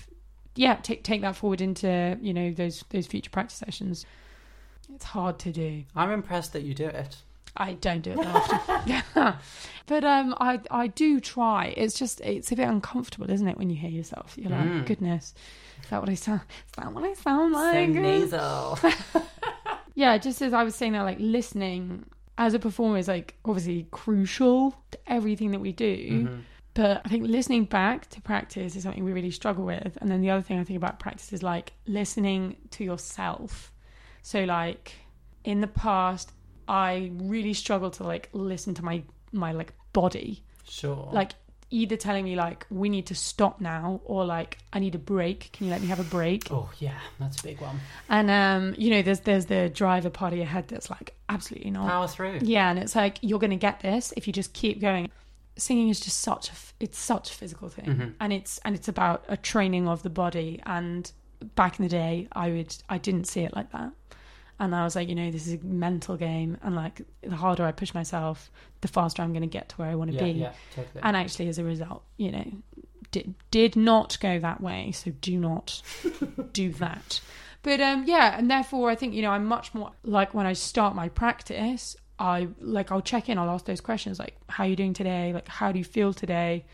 yeah 0.57 0.77
take 0.77 1.05
take 1.05 1.21
that 1.21 1.37
forward 1.37 1.61
into 1.61 2.17
you 2.23 2.33
know 2.33 2.51
those 2.53 2.83
those 2.89 3.07
future 3.07 3.29
practice 3.29 3.59
sessions 3.59 4.07
it's 4.95 5.05
hard 5.05 5.39
to 5.41 5.53
do 5.53 5.85
I'm 5.97 6.11
impressed 6.11 6.53
that 6.55 6.62
you 6.62 6.75
do 6.75 6.87
it. 6.87 7.17
i 7.57 7.75
don't 7.75 8.01
do 8.03 8.12
it 8.12 8.17
that 8.23 9.05
often 9.15 9.35
but 9.87 10.05
um 10.05 10.35
i 10.41 10.61
i 10.71 10.87
do 10.87 11.21
try 11.21 11.67
it's 11.77 11.99
just 11.99 12.21
it's 12.23 12.51
a 12.53 12.57
bit 12.57 12.69
uncomfortable 12.69 13.31
isn't 13.31 13.47
it 13.49 13.59
when 13.59 13.69
you 13.71 13.77
hear 13.77 13.91
yourself 13.91 14.35
you're 14.39 14.51
like 14.51 14.61
Mm. 14.69 14.87
goodness 14.87 15.35
is 15.83 15.89
that 15.91 16.01
what 16.01 16.09
i 16.09 16.15
sound 16.15 16.41
is 16.67 16.73
that 16.77 16.93
what 16.93 17.05
i 17.05 17.12
sound 17.15 17.53
like 17.53 17.87
so 17.95 18.01
nasal. 18.01 18.79
yeah, 19.95 20.17
just 20.17 20.41
as 20.41 20.53
I 20.55 20.62
was 20.65 20.75
saying 20.75 20.93
that, 20.93 21.03
like 21.03 21.19
listening 21.21 22.07
as 22.39 22.55
a 22.55 22.59
performer 22.59 22.97
is 22.97 23.09
like 23.09 23.35
obviously 23.45 23.87
crucial 23.91 24.75
to 24.93 24.99
everything 25.07 25.51
that 25.51 25.59
we 25.61 25.73
do. 25.73 26.25
Mhm. 26.27 26.41
But 26.75 27.03
I 27.05 27.09
think 27.11 27.27
listening 27.27 27.65
back 27.67 28.09
to 28.11 28.21
practice 28.23 28.75
is 28.77 28.85
something 28.85 29.05
we 29.05 29.12
really 29.12 29.31
struggle 29.31 29.67
with. 29.67 29.99
And 30.01 30.11
then 30.11 30.23
the 30.23 30.31
other 30.31 30.41
thing 30.43 30.59
I 30.59 30.65
think 30.65 30.79
about 30.79 30.99
practice 30.99 31.31
is 31.35 31.43
like 31.43 31.75
listening 31.87 32.57
to 32.71 32.85
yourself. 32.85 33.72
So 34.23 34.45
like 34.45 34.93
in 35.45 35.61
the 35.61 35.67
past, 35.67 36.33
I 36.69 37.11
really 37.14 37.55
struggled 37.55 37.95
to 37.95 38.05
like 38.05 38.29
listen 38.33 38.75
to 38.75 38.85
my 38.85 39.02
my 39.33 39.52
like 39.52 39.73
body, 39.93 40.43
Sure. 40.64 41.09
like 41.12 41.33
either 41.71 41.97
telling 41.97 42.23
me 42.25 42.37
like 42.37 42.67
we 42.71 42.88
need 42.91 43.07
to 43.07 43.14
stop 43.14 43.59
now 43.61 43.99
or 44.05 44.25
like 44.26 44.59
I 44.75 44.79
need 44.79 44.95
a 44.95 44.99
break. 44.99 45.50
Can 45.52 45.67
you 45.67 45.73
let 45.73 45.81
me 45.81 45.88
have 45.88 46.00
a 46.00 46.05
break? 46.05 46.50
Oh 46.52 46.71
yeah, 46.79 46.99
that's 47.19 47.41
a 47.41 47.43
big 47.43 47.61
one. 47.61 47.81
And 48.09 48.31
um, 48.31 48.75
you 48.79 48.91
know, 48.91 49.02
there's 49.02 49.21
there's 49.21 49.47
the 49.47 49.69
driver 49.71 50.11
part 50.11 50.33
of 50.33 50.38
your 50.38 50.47
head 50.47 50.69
that's 50.69 50.91
like 50.91 51.14
absolutely 51.29 51.71
not. 51.71 51.88
Power 51.88 52.07
through. 52.09 52.41
Yeah, 52.43 52.71
and 52.71 52.79
it's 52.79 52.95
like 52.95 53.19
you're 53.23 53.38
going 53.41 53.50
to 53.50 53.57
get 53.57 53.81
this 53.81 54.12
if 54.17 54.26
you 54.26 54.33
just 54.33 54.52
keep 54.52 54.81
going. 54.81 55.11
Singing 55.57 55.88
is 55.90 56.01
just 56.01 56.20
such 56.20 56.49
a 56.51 56.53
it's 56.81 56.99
such 56.99 57.31
a 57.31 57.35
physical 57.35 57.68
thing, 57.68 57.85
Mhm. 57.87 58.14
and 58.20 58.33
it's 58.33 58.59
and 58.64 58.75
it's 58.75 58.88
about 58.88 59.25
a 59.29 59.37
training 59.37 59.88
of 59.88 60.03
the 60.03 60.11
body. 60.11 60.61
And 60.64 61.11
back 61.57 61.79
in 61.79 61.83
the 61.85 61.88
day, 61.90 62.29
I 62.33 62.51
would 62.51 62.75
I 62.88 62.99
didn't 62.99 63.25
see 63.27 63.40
it 63.42 63.55
like 63.57 63.70
that, 63.73 63.92
and 64.62 64.75
I 64.75 64.85
was 64.85 64.94
like, 64.96 65.09
you 65.09 65.14
know, 65.14 65.31
this 65.31 65.46
is 65.46 65.55
a 65.55 65.59
mental 65.66 66.16
game, 66.16 66.57
and 66.62 66.75
like 66.77 67.03
the 67.22 67.35
harder 67.37 67.64
I 67.66 67.72
push 67.72 67.92
myself, 67.94 68.51
the 68.81 68.88
faster 68.88 69.20
I'm 69.22 69.33
going 69.33 69.42
to 69.42 69.48
get 69.59 69.68
to 69.70 69.77
where 69.77 69.88
I 69.90 69.94
want 69.96 70.11
to 70.12 70.16
Yeah, 70.16 70.25
be. 70.25 70.31
yeah, 70.33 70.53
totally. 70.75 71.01
And 71.03 71.16
actually, 71.16 71.48
as 71.48 71.59
a 71.59 71.64
result, 71.64 72.03
you 72.16 72.31
know, 72.31 72.46
did 73.11 73.35
did 73.51 73.77
not 73.77 74.18
go 74.20 74.38
that 74.38 74.61
way. 74.61 74.92
So 74.92 75.11
do 75.20 75.37
not 75.37 75.83
do 76.53 76.70
that. 76.75 77.20
But 77.64 77.81
um, 77.81 78.05
yeah, 78.07 78.37
and 78.38 78.51
therefore, 78.51 78.88
I 78.90 78.94
think 78.94 79.14
you 79.14 79.22
know, 79.22 79.31
I'm 79.31 79.46
much 79.46 79.75
more 79.75 79.90
like 80.05 80.33
when 80.33 80.46
I 80.46 80.53
start 80.53 80.94
my 80.94 81.09
practice. 81.09 81.96
I 82.18 82.48
like 82.61 82.92
I'll 82.92 83.01
check 83.03 83.29
in. 83.29 83.38
I'll 83.38 83.51
ask 83.51 83.64
those 83.64 83.81
questions 83.81 84.18
like, 84.20 84.37
"How 84.48 84.64
are 84.64 84.68
you 84.68 84.77
doing 84.77 84.92
today? 84.94 85.33
Like, 85.33 85.48
how 85.48 85.72
do 85.72 85.79
you 85.79 85.85
feel 85.85 86.12
today?" 86.12 86.64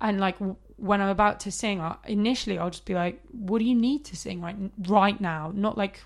And 0.00 0.20
like 0.20 0.36
when 0.76 1.00
I'm 1.00 1.08
about 1.08 1.40
to 1.40 1.50
sing, 1.52 1.80
I, 1.80 1.96
initially 2.06 2.58
I'll 2.58 2.70
just 2.70 2.84
be 2.84 2.94
like, 2.94 3.20
"What 3.32 3.58
do 3.58 3.64
you 3.64 3.74
need 3.74 4.04
to 4.06 4.16
sing 4.16 4.40
right 4.40 4.56
right 4.86 5.20
now?" 5.20 5.50
Not 5.54 5.76
like 5.76 6.02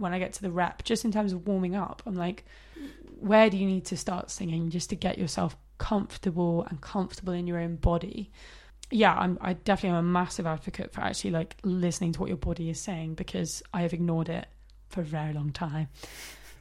when 0.00 0.12
I 0.12 0.18
get 0.18 0.32
to 0.34 0.42
the 0.42 0.50
rep, 0.50 0.84
just 0.84 1.04
in 1.04 1.12
terms 1.12 1.32
of 1.32 1.46
warming 1.46 1.76
up. 1.76 2.02
I'm 2.06 2.16
like, 2.16 2.44
where 3.18 3.50
do 3.50 3.56
you 3.56 3.66
need 3.66 3.84
to 3.86 3.96
start 3.96 4.30
singing 4.30 4.70
just 4.70 4.90
to 4.90 4.96
get 4.96 5.18
yourself 5.18 5.56
comfortable 5.78 6.66
and 6.68 6.80
comfortable 6.80 7.32
in 7.32 7.46
your 7.46 7.58
own 7.58 7.76
body 7.76 8.30
yeah 8.90 9.14
i'm 9.14 9.38
i 9.40 9.54
definitely 9.54 9.96
am 9.96 10.04
a 10.04 10.08
massive 10.08 10.46
advocate 10.46 10.92
for 10.92 11.00
actually 11.00 11.30
like 11.30 11.56
listening 11.62 12.12
to 12.12 12.20
what 12.20 12.28
your 12.28 12.36
body 12.36 12.68
is 12.68 12.78
saying 12.78 13.14
because 13.14 13.62
i 13.72 13.80
have 13.80 13.94
ignored 13.94 14.28
it 14.28 14.46
for 14.88 15.00
a 15.00 15.04
very 15.04 15.32
long 15.32 15.50
time 15.52 15.88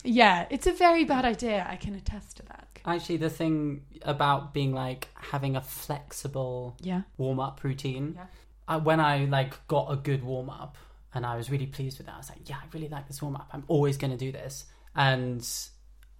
yeah 0.05 0.45
it's 0.49 0.67
a 0.67 0.71
very 0.71 1.03
bad 1.03 1.25
idea 1.25 1.65
i 1.69 1.75
can 1.75 1.95
attest 1.95 2.37
to 2.37 2.43
that 2.43 2.69
Actually, 2.85 3.17
the 3.17 3.29
thing 3.29 3.81
about 4.03 4.53
being 4.53 4.73
like 4.73 5.09
having 5.13 5.55
a 5.55 5.61
flexible 5.61 6.75
yeah 6.81 7.01
warm 7.17 7.39
up 7.39 7.63
routine. 7.63 8.13
Yeah. 8.15 8.25
I, 8.67 8.77
when 8.77 8.99
I 8.99 9.25
like 9.25 9.67
got 9.67 9.91
a 9.91 9.95
good 9.95 10.23
warm 10.23 10.49
up 10.49 10.77
and 11.13 11.25
I 11.25 11.35
was 11.35 11.49
really 11.49 11.65
pleased 11.65 11.97
with 11.97 12.07
that, 12.07 12.15
I 12.15 12.17
was 12.17 12.29
like, 12.29 12.47
yeah, 12.49 12.57
I 12.57 12.65
really 12.73 12.87
like 12.87 13.07
this 13.07 13.21
warm 13.21 13.35
up. 13.35 13.49
I'm 13.51 13.63
always 13.67 13.97
going 13.97 14.11
to 14.11 14.17
do 14.17 14.31
this. 14.31 14.65
And 14.95 15.47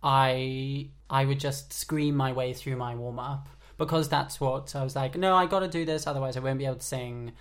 I 0.01 0.89
I 1.09 1.25
would 1.25 1.39
just 1.39 1.73
scream 1.73 2.15
my 2.15 2.31
way 2.31 2.53
through 2.53 2.77
my 2.77 2.95
warm 2.95 3.19
up 3.19 3.49
because 3.77 4.09
that's 4.09 4.39
what 4.39 4.75
I 4.75 4.83
was 4.83 4.95
like, 4.95 5.15
no, 5.15 5.35
I 5.35 5.45
got 5.45 5.59
to 5.59 5.67
do 5.67 5.85
this 5.85 6.07
otherwise 6.07 6.37
I 6.37 6.39
won't 6.41 6.59
be 6.59 6.65
able 6.65 6.75
to 6.75 6.81
sing. 6.81 7.33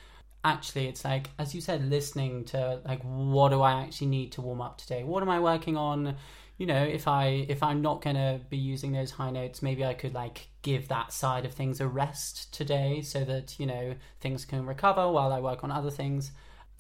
Actually, 0.45 0.89
it's 0.89 1.05
like 1.05 1.31
as 1.39 1.55
you 1.55 1.61
said 1.61 1.89
listening 1.89 2.45
to 2.47 2.81
like 2.85 3.03
what 3.03 3.51
do 3.51 3.61
I 3.61 3.83
actually 3.83 4.09
need 4.09 4.33
to 4.33 4.43
warm 4.43 4.61
up 4.61 4.79
today? 4.79 5.05
What 5.05 5.23
am 5.23 5.31
I 5.31 5.41
working 5.41 5.77
on? 5.77 6.17
you 6.59 6.67
know 6.67 6.83
if 6.83 7.09
i 7.09 7.47
if 7.49 7.63
i'm 7.63 7.81
not 7.81 8.03
going 8.03 8.17
to 8.17 8.41
be 8.51 8.57
using 8.57 8.93
those 8.93 9.13
high 9.13 9.31
notes 9.31 9.63
maybe 9.63 9.85
i 9.85 9.95
could 9.95 10.13
like 10.13 10.49
give 10.63 10.89
that 10.89 11.13
side 11.13 11.45
of 11.45 11.55
things 11.55 11.81
a 11.81 11.87
rest 11.87 12.53
today 12.53 13.01
so 13.01 13.25
that 13.25 13.59
you 13.59 13.65
know 13.65 13.95
things 14.21 14.45
can 14.45 14.67
recover 14.67 15.11
while 15.11 15.33
i 15.33 15.39
work 15.39 15.65
on 15.65 15.71
other 15.71 15.91
things 15.91 16.33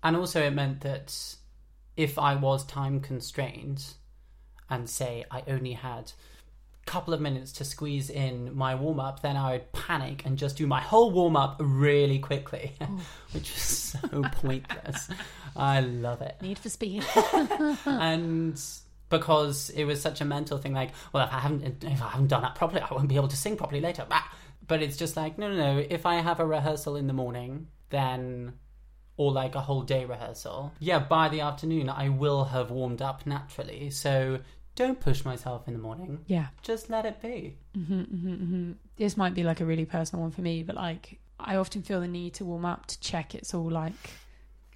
and 0.02 0.16
also 0.16 0.42
it 0.42 0.50
meant 0.50 0.80
that 0.80 1.36
if 1.96 2.18
i 2.18 2.34
was 2.34 2.64
time 2.64 3.00
constrained 3.00 3.84
and 4.70 4.88
say 4.88 5.24
i 5.30 5.42
only 5.48 5.72
had 5.72 6.12
a 6.86 6.90
couple 6.90 7.12
of 7.12 7.20
minutes 7.20 7.52
to 7.52 7.64
squeeze 7.64 8.10
in 8.10 8.54
my 8.56 8.74
warm 8.74 9.00
up 9.00 9.22
then 9.22 9.36
i 9.36 9.52
would 9.52 9.72
panic 9.72 10.24
and 10.24 10.38
just 10.38 10.56
do 10.56 10.66
my 10.66 10.80
whole 10.80 11.10
warm 11.10 11.36
up 11.36 11.56
really 11.60 12.18
quickly 12.18 12.72
which 13.32 13.50
is 13.50 13.62
so 13.62 14.22
pointless. 14.32 15.08
I 15.56 15.80
love 15.80 16.22
it. 16.22 16.36
Need 16.40 16.58
for 16.58 16.68
speed. 16.68 17.04
And 17.86 18.60
because 19.10 19.70
it 19.70 19.84
was 19.84 20.00
such 20.00 20.20
a 20.20 20.24
mental 20.24 20.58
thing 20.58 20.74
like 20.74 20.90
well 21.12 21.26
if 21.26 21.32
i 21.32 21.38
haven't 21.38 21.82
if 21.82 22.02
i 22.02 22.08
haven't 22.08 22.26
done 22.26 22.42
that 22.42 22.54
properly 22.54 22.82
i 22.82 22.92
won't 22.92 23.08
be 23.08 23.16
able 23.16 23.28
to 23.28 23.36
sing 23.36 23.56
properly 23.56 23.80
later. 23.80 24.06
But 24.66 24.82
it's 24.82 24.98
just 24.98 25.16
like 25.16 25.38
no 25.38 25.48
no 25.48 25.56
no. 25.56 25.86
If 25.88 26.04
i 26.06 26.16
have 26.16 26.40
a 26.40 26.46
rehearsal 26.46 26.96
in 26.96 27.06
the 27.06 27.12
morning 27.12 27.68
then 27.90 28.52
or 29.18 29.30
like 29.32 29.54
a 29.54 29.60
whole 29.60 29.82
day 29.82 30.06
rehearsal. 30.06 30.72
Yeah 30.78 30.98
by 31.00 31.28
the 31.28 31.40
afternoon 31.42 31.90
i 31.90 32.08
will 32.08 32.44
have 32.44 32.70
warmed 32.70 33.02
up 33.02 33.26
naturally. 33.26 33.90
So 33.90 34.40
don't 34.76 34.98
push 35.00 35.24
myself 35.24 35.66
in 35.68 35.74
the 35.74 35.80
morning. 35.80 36.20
Yeah. 36.26 36.46
Just 36.62 36.88
let 36.88 37.04
it 37.04 37.20
be. 37.20 37.58
Hmm 37.74 38.02
hmm 38.02 38.34
hmm 38.34 38.72
this 38.96 39.16
might 39.16 39.34
be 39.34 39.42
like 39.44 39.60
a 39.60 39.66
really 39.66 39.84
personal 39.84 40.22
one 40.22 40.30
for 40.32 40.40
me 40.40 40.62
but 40.62 40.74
like 40.74 41.18
i 41.38 41.54
often 41.56 41.82
feel 41.82 42.00
the 42.00 42.08
need 42.08 42.34
to 42.34 42.44
warm 42.44 42.64
up 42.64 42.86
to 42.86 42.98
check 43.00 43.34
it's 43.34 43.52
all 43.54 43.70
like 43.70 44.10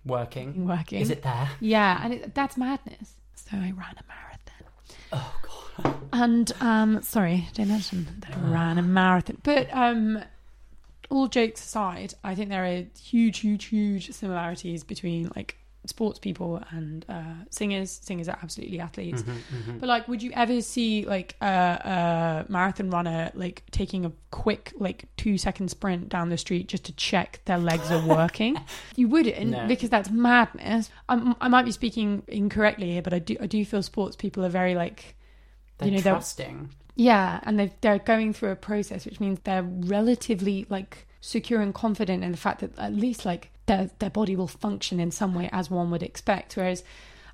working. 0.04 0.66
working. 0.66 1.00
Is 1.00 1.10
it 1.10 1.22
there? 1.22 1.48
Yeah 1.60 2.00
and 2.04 2.12
it, 2.14 2.34
that's 2.34 2.56
madness. 2.56 3.14
So 3.34 3.56
i 3.56 3.70
ran 3.70 3.96
a 3.98 4.04
marathon. 4.08 4.66
Oh 5.12 5.34
god. 5.42 5.94
And 6.12 6.52
um, 6.60 7.00
sorry, 7.02 7.48
I 7.58 7.64
mention 7.64 8.06
that 8.20 8.36
I 8.36 8.40
ran 8.50 8.76
a 8.78 8.82
marathon? 8.82 9.38
But 9.42 9.68
um, 9.72 10.22
all 11.12 11.28
jokes 11.28 11.60
aside, 11.64 12.14
I 12.24 12.34
think 12.34 12.48
there 12.48 12.64
are 12.64 12.84
huge, 13.00 13.38
huge, 13.40 13.66
huge 13.66 14.10
similarities 14.12 14.82
between 14.84 15.30
like 15.36 15.56
sports 15.84 16.18
people 16.20 16.62
and 16.70 17.04
uh, 17.08 17.34
singers. 17.50 17.90
Singers 17.90 18.28
are 18.28 18.38
absolutely 18.42 18.78
athletes. 18.80 19.22
Mhm, 19.22 19.34
mhm. 19.64 19.80
But 19.80 19.88
like, 19.88 20.06
would 20.08 20.22
you 20.22 20.30
ever 20.34 20.60
see 20.62 21.04
like 21.04 21.34
a, 21.42 22.44
a 22.46 22.52
marathon 22.52 22.88
runner 22.90 23.30
like 23.34 23.64
taking 23.72 24.04
a 24.04 24.12
quick 24.30 24.72
like 24.78 25.04
two 25.16 25.36
second 25.38 25.68
sprint 25.70 26.08
down 26.08 26.28
the 26.28 26.38
street 26.38 26.68
just 26.68 26.84
to 26.84 26.92
check 26.92 27.40
their 27.46 27.58
legs 27.58 27.90
are 27.90 28.06
working? 28.06 28.56
you 28.96 29.08
wouldn't 29.08 29.50
No. 29.50 29.66
because 29.66 29.90
that's 29.90 30.08
madness. 30.10 30.88
I'm, 31.08 31.34
I 31.40 31.48
might 31.48 31.64
be 31.64 31.72
speaking 31.72 32.22
incorrectly 32.28 32.92
here, 32.92 33.02
but 33.02 33.12
I 33.12 33.18
do 33.18 33.36
I 33.40 33.46
do 33.46 33.64
feel 33.64 33.82
sports 33.82 34.14
people 34.16 34.44
are 34.44 34.48
very 34.60 34.74
like 34.76 35.16
They're 35.78 35.88
you 35.88 35.94
know, 35.96 36.00
they're- 36.00 36.12
trusting. 36.12 36.70
Yeah, 36.94 37.40
and 37.44 37.58
they 37.58 37.72
they're 37.80 37.98
going 37.98 38.32
through 38.32 38.50
a 38.50 38.56
process, 38.56 39.04
which 39.04 39.20
means 39.20 39.40
they're 39.44 39.62
relatively 39.62 40.66
like 40.68 41.06
secure 41.20 41.60
and 41.60 41.74
confident 41.74 42.24
in 42.24 42.32
the 42.32 42.38
fact 42.38 42.60
that 42.60 42.78
at 42.78 42.94
least 42.94 43.24
like 43.24 43.50
their 43.66 43.90
their 43.98 44.10
body 44.10 44.36
will 44.36 44.48
function 44.48 45.00
in 45.00 45.10
some 45.10 45.34
way 45.34 45.48
as 45.52 45.70
one 45.70 45.90
would 45.90 46.02
expect. 46.02 46.56
Whereas 46.56 46.84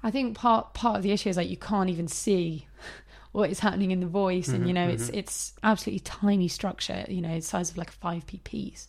I 0.02 0.10
think 0.10 0.36
part 0.36 0.74
part 0.74 0.96
of 0.96 1.02
the 1.02 1.10
issue 1.10 1.28
is 1.28 1.36
like 1.36 1.50
you 1.50 1.56
can't 1.56 1.90
even 1.90 2.06
see 2.06 2.66
what 3.32 3.50
is 3.50 3.60
happening 3.60 3.90
in 3.90 4.00
the 4.00 4.06
voice, 4.06 4.48
and 4.48 4.58
mm-hmm, 4.58 4.66
you 4.68 4.74
know 4.74 4.88
it's 4.88 5.08
mm-hmm. 5.08 5.18
it's 5.18 5.54
absolutely 5.62 6.00
tiny 6.00 6.48
structure. 6.48 7.04
You 7.08 7.20
know, 7.20 7.34
the 7.34 7.42
size 7.42 7.70
of 7.70 7.78
like 7.78 7.90
a 7.90 7.92
five 7.92 8.26
p 8.26 8.38
piece. 8.38 8.88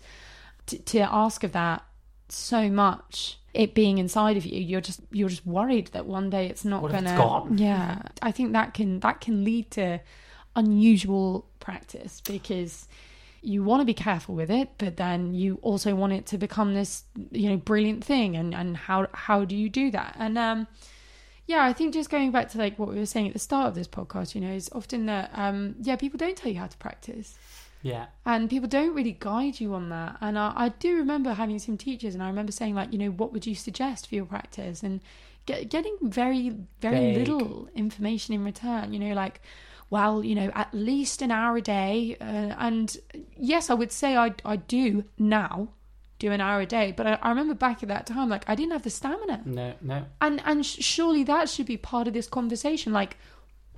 To, 0.67 0.77
to 0.77 0.99
ask 0.99 1.43
of 1.43 1.53
that 1.53 1.83
so 2.31 2.69
much 2.69 3.39
it 3.55 3.73
being 3.73 3.97
inside 3.97 4.37
of 4.37 4.45
you 4.45 4.61
you're 4.61 4.81
just 4.81 5.01
you're 5.11 5.29
just 5.29 5.45
worried 5.47 5.87
that 5.87 6.05
one 6.05 6.29
day 6.29 6.45
it's 6.45 6.63
not 6.63 6.83
What 6.83 6.91
gonna 6.91 7.09
it's 7.09 7.17
gone? 7.17 7.57
yeah 7.57 8.03
i 8.21 8.31
think 8.31 8.53
that 8.53 8.75
can 8.75 8.99
that 8.99 9.19
can 9.19 9.43
lead 9.43 9.71
to 9.71 9.99
unusual 10.59 11.45
practice 11.59 12.21
because 12.21 12.87
you 13.41 13.63
want 13.63 13.79
to 13.81 13.85
be 13.85 13.93
careful 13.93 14.35
with 14.35 14.51
it 14.51 14.67
but 14.77 14.97
then 14.97 15.33
you 15.33 15.57
also 15.61 15.95
want 15.95 16.11
it 16.13 16.25
to 16.25 16.37
become 16.37 16.73
this 16.73 17.03
you 17.31 17.49
know 17.49 17.57
brilliant 17.57 18.03
thing 18.03 18.35
and 18.35 18.53
and 18.53 18.75
how 18.75 19.07
how 19.13 19.45
do 19.45 19.55
you 19.55 19.69
do 19.69 19.89
that 19.91 20.13
and 20.19 20.37
um 20.37 20.67
yeah 21.47 21.63
i 21.63 21.71
think 21.71 21.93
just 21.93 22.09
going 22.09 22.31
back 22.31 22.49
to 22.49 22.57
like 22.57 22.77
what 22.77 22.89
we 22.89 22.95
were 22.95 23.05
saying 23.05 23.27
at 23.27 23.33
the 23.33 23.39
start 23.39 23.67
of 23.67 23.75
this 23.75 23.87
podcast 23.87 24.35
you 24.35 24.41
know 24.41 24.51
is 24.51 24.69
often 24.73 25.05
that 25.05 25.31
um 25.33 25.75
yeah 25.81 25.95
people 25.95 26.17
don't 26.17 26.35
tell 26.35 26.51
you 26.51 26.59
how 26.59 26.67
to 26.67 26.77
practice 26.77 27.37
Yeah. 27.81 28.07
and 28.25 28.49
people 28.49 28.67
don't 28.67 28.93
really 28.93 29.15
guide 29.17 29.55
you 29.61 29.73
on 29.73 29.87
that 29.89 30.17
and 30.19 30.37
I, 30.37 30.51
I 30.65 30.69
do 30.69 30.97
remember 30.97 31.31
having 31.33 31.59
some 31.59 31.77
teachers 31.77 32.13
and 32.15 32.21
i 32.21 32.27
remember 32.27 32.51
saying 32.51 32.75
like 32.75 32.91
you 32.91 32.99
know 32.99 33.11
what 33.11 33.31
would 33.31 33.45
you 33.47 33.55
suggest 33.55 34.07
for 34.09 34.15
your 34.15 34.25
practice 34.25 34.83
and 34.83 34.99
get, 35.45 35.69
getting 35.69 35.95
very 36.01 36.55
very 36.81 36.99
Vague. 37.13 37.17
little 37.19 37.69
information 37.73 38.33
in 38.35 38.43
return 38.43 38.91
you 38.93 38.99
know 38.99 39.13
like 39.13 39.41
well 39.89 40.23
you 40.23 40.35
know 40.35 40.51
at 40.53 40.73
least 40.73 41.21
an 41.21 41.31
hour 41.31 41.57
a 41.57 41.61
day 41.61 42.15
uh, 42.21 42.53
and 42.67 42.97
yes 43.37 43.69
i 43.69 43.73
would 43.73 43.91
say 43.91 44.15
I, 44.17 44.33
I 44.45 44.55
do 44.57 45.03
now 45.17 45.69
do 46.19 46.31
an 46.31 46.41
hour 46.41 46.59
a 46.61 46.65
day 46.65 46.93
but 46.95 47.07
I, 47.07 47.13
I 47.21 47.29
remember 47.29 47.53
back 47.53 47.81
at 47.81 47.89
that 47.89 48.05
time 48.05 48.29
like 48.29 48.43
i 48.47 48.55
didn't 48.55 48.71
have 48.73 48.83
the 48.83 48.89
stamina 48.89 49.41
No, 49.45 49.73
no. 49.81 50.05
and 50.21 50.41
and 50.45 50.65
sh- 50.65 50.83
surely 50.83 51.23
that 51.23 51.49
should 51.49 51.65
be 51.65 51.77
part 51.77 52.07
of 52.07 52.13
this 52.13 52.27
conversation 52.27 52.91
like 52.93 53.17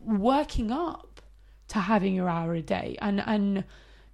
working 0.04 0.72
up 0.72 1.22
to 1.70 1.80
having 1.80 2.14
your 2.16 2.30
hour 2.30 2.54
a 2.56 2.62
day 2.62 2.98
and 3.02 3.22
and 3.26 3.64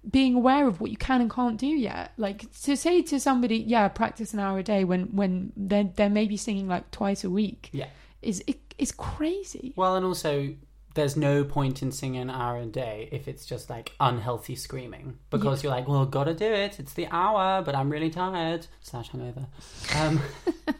being 0.08 0.34
aware 0.34 0.66
of 0.68 0.80
what 0.80 0.90
you 0.90 0.96
can 0.96 1.20
and 1.20 1.30
can't 1.30 1.58
do 1.58 1.66
yet 1.66 2.12
like 2.16 2.50
to 2.62 2.76
say 2.76 3.02
to 3.02 3.18
somebody 3.18 3.56
yeah 3.56 3.88
practice 3.88 4.32
an 4.32 4.38
hour 4.40 4.58
a 4.58 4.62
day 4.62 4.84
when 4.84 5.04
when 5.16 5.52
they're, 5.56 5.90
they're 5.96 6.08
maybe 6.10 6.36
singing 6.36 6.68
like 6.68 6.90
twice 6.90 7.24
a 7.24 7.30
week 7.30 7.70
Yeah. 7.72 7.88
is 8.22 8.42
it's 8.78 8.92
crazy 8.92 9.72
Well, 9.74 9.96
and 9.96 10.06
also, 10.06 10.54
there's 10.98 11.16
no 11.16 11.44
point 11.44 11.80
in 11.82 11.92
singing 11.92 12.20
an 12.22 12.28
hour 12.30 12.58
a 12.58 12.66
day 12.66 13.08
if 13.12 13.28
it's 13.28 13.46
just 13.46 13.70
like 13.70 13.92
unhealthy 14.00 14.56
screaming 14.56 15.16
because 15.30 15.62
you're 15.62 15.70
like, 15.72 15.86
well, 15.86 16.04
gotta 16.04 16.34
do 16.34 16.44
it. 16.44 16.78
It's 16.80 16.92
the 16.94 17.06
hour, 17.10 17.62
but 17.62 17.74
I'm 17.76 17.88
really 17.88 18.10
tired 18.10 18.66
slash 18.80 19.10
hungover. 19.10 19.46
Um, 19.96 20.20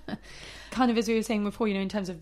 kind 0.70 0.90
of 0.90 0.98
as 0.98 1.08
we 1.08 1.14
were 1.14 1.22
saying 1.22 1.44
before, 1.44 1.68
you 1.68 1.74
know, 1.74 1.80
in 1.80 1.88
terms 1.88 2.08
of 2.08 2.18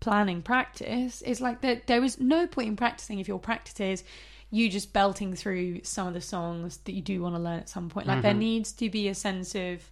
planning 0.00 0.42
practice, 0.42 1.22
it's 1.24 1.40
like 1.40 1.60
that 1.60 1.86
there 1.86 2.02
is 2.02 2.18
no 2.18 2.46
point 2.46 2.68
in 2.68 2.76
practicing 2.76 3.18
if 3.20 3.28
your 3.28 3.38
practice 3.38 3.78
is 3.80 4.04
you 4.50 4.68
just 4.70 4.92
belting 4.92 5.34
through 5.34 5.82
some 5.82 6.06
of 6.06 6.14
the 6.14 6.20
songs 6.20 6.76
that 6.84 6.92
you 6.92 7.02
do 7.02 7.20
want 7.20 7.34
to 7.34 7.40
learn 7.40 7.58
at 7.58 7.68
some 7.68 7.88
point. 7.88 8.06
Like 8.06 8.22
there 8.22 8.34
Mhm. 8.34 8.38
needs 8.38 8.72
to 8.72 8.88
be 8.88 9.08
a 9.08 9.14
sense 9.14 9.54
of, 9.54 9.90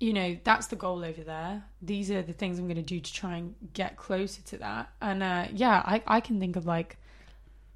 you 0.00 0.14
know, 0.14 0.36
that's 0.42 0.68
the 0.68 0.76
goal 0.76 1.04
over 1.04 1.22
there. 1.22 1.62
These 1.82 2.10
are 2.10 2.22
the 2.22 2.32
things 2.32 2.58
I'm 2.58 2.64
going 2.66 2.76
to 2.76 2.82
do 2.82 3.00
to 3.00 3.12
try 3.12 3.36
and 3.36 3.54
get 3.74 3.96
closer 3.96 4.40
to 4.42 4.58
that. 4.58 4.90
And 5.00 5.22
uh, 5.22 5.46
yeah, 5.52 5.82
I, 5.84 6.02
I 6.06 6.20
can 6.20 6.40
think 6.40 6.56
of 6.56 6.66
like 6.66 6.96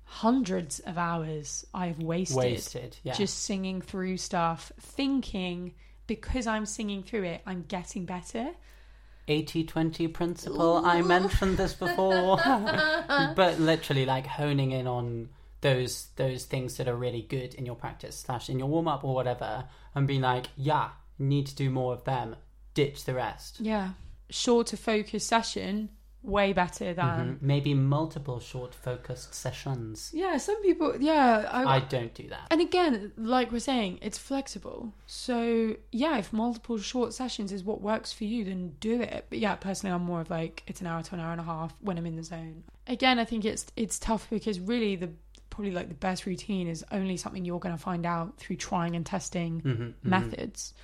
hundreds 0.05 0.81
of 0.81 0.97
hours 0.97 1.67
I've 1.75 1.99
wasted, 1.99 2.37
wasted. 2.37 2.97
Yeah. 3.03 3.13
just 3.13 3.45
singing 3.45 3.83
through 3.83 4.17
stuff, 4.17 4.73
thinking 4.81 5.75
because 6.07 6.47
I'm 6.47 6.65
singing 6.65 7.03
through 7.03 7.25
it, 7.25 7.43
I'm 7.47 7.65
getting 7.69 8.07
better. 8.07 8.51
80 9.29 9.65
20 9.65 10.09
principle. 10.09 10.85
I 10.85 11.03
mentioned 11.03 11.59
this 11.59 11.75
before. 11.75 12.37
but 13.37 13.59
literally, 13.59 14.07
like 14.07 14.27
honing 14.27 14.73
in 14.73 14.87
on 14.87 15.29
those 15.63 16.09
those 16.17 16.45
things 16.45 16.77
that 16.77 16.89
are 16.89 16.97
really 16.97 17.23
good 17.23 17.55
in 17.55 17.65
your 17.65 17.75
practice, 17.75 18.19
slash 18.19 18.51
in 18.51 18.59
your 18.59 18.69
warm 18.69 18.87
up 18.89 19.03
or 19.03 19.15
whatever, 19.15 19.65
and 19.95 20.07
being 20.07 20.21
like, 20.21 20.47
yeah, 20.57 20.91
need 21.19 21.47
to 21.47 21.55
do 21.55 21.71
more 21.71 21.93
of 21.95 22.05
them, 22.05 22.37
ditch 22.75 23.05
the 23.05 23.15
rest. 23.15 23.61
Yeah. 23.61 23.91
Shorter 24.31 24.77
focus 24.77 25.25
session, 25.27 25.91
way 26.23 26.53
better 26.55 26.95
than. 26.95 27.37
Mhm. 27.37 27.43
Maybe 27.43 27.75
multiple 27.75 28.41
short 28.41 28.75
focused 28.75 29.35
sessions. 29.35 30.11
Yeah, 30.15 30.39
some 30.39 30.61
people, 30.63 30.97
yeah. 30.99 31.47
I, 31.53 31.77
I 31.77 31.81
don't 31.81 32.15
do 32.15 32.27
that. 32.31 32.47
and 32.51 32.61
again, 32.63 33.13
like 33.19 33.53
we're 33.53 33.59
saying, 33.61 33.99
it's 34.01 34.17
flexible. 34.17 34.95
So, 35.07 35.77
yeah, 35.93 36.17
if 36.17 36.33
multiple 36.33 36.79
short 36.79 37.13
sessions 37.13 37.53
is 37.53 37.63
what 37.63 37.83
works 37.83 38.13
for 38.13 38.25
you, 38.25 38.45
then 38.45 38.75
do 38.81 39.03
it. 39.03 39.27
But 39.29 39.39
yeah, 39.39 39.55
personally, 39.57 39.95
I'm 39.95 40.03
more 40.03 40.23
of 40.23 40.31
like, 40.31 40.63
it's 40.67 40.81
an 40.81 40.87
hour 40.87 41.03
to 41.03 41.15
an 41.15 41.21
hour 41.21 41.33
and 41.33 41.41
a 41.41 41.45
half 41.45 41.75
when 41.81 41.99
I'm 41.99 42.07
in 42.07 42.17
the 42.17 42.23
zone. 42.23 42.65
Again, 42.87 43.19
I 43.19 43.25
think 43.27 43.45
it's 43.45 43.67
it's 43.77 43.99
tough 43.99 44.27
because 44.31 44.59
really 44.61 44.97
the 44.97 45.11
probably 45.51 45.71
like 45.73 45.89
the 45.89 45.95
best 45.95 46.27
routine 46.27 46.67
is 46.69 46.85
only 46.91 47.17
something 47.17 47.45
you're 47.45 47.61
going 47.61 47.75
to 47.77 47.81
find 47.81 48.05
out 48.05 48.37
through 48.39 48.57
trying 48.57 48.97
and 48.97 49.07
testing 49.07 49.61
Mhm, 49.63 49.77
mhm. 49.77 49.95
methods. 50.03 50.75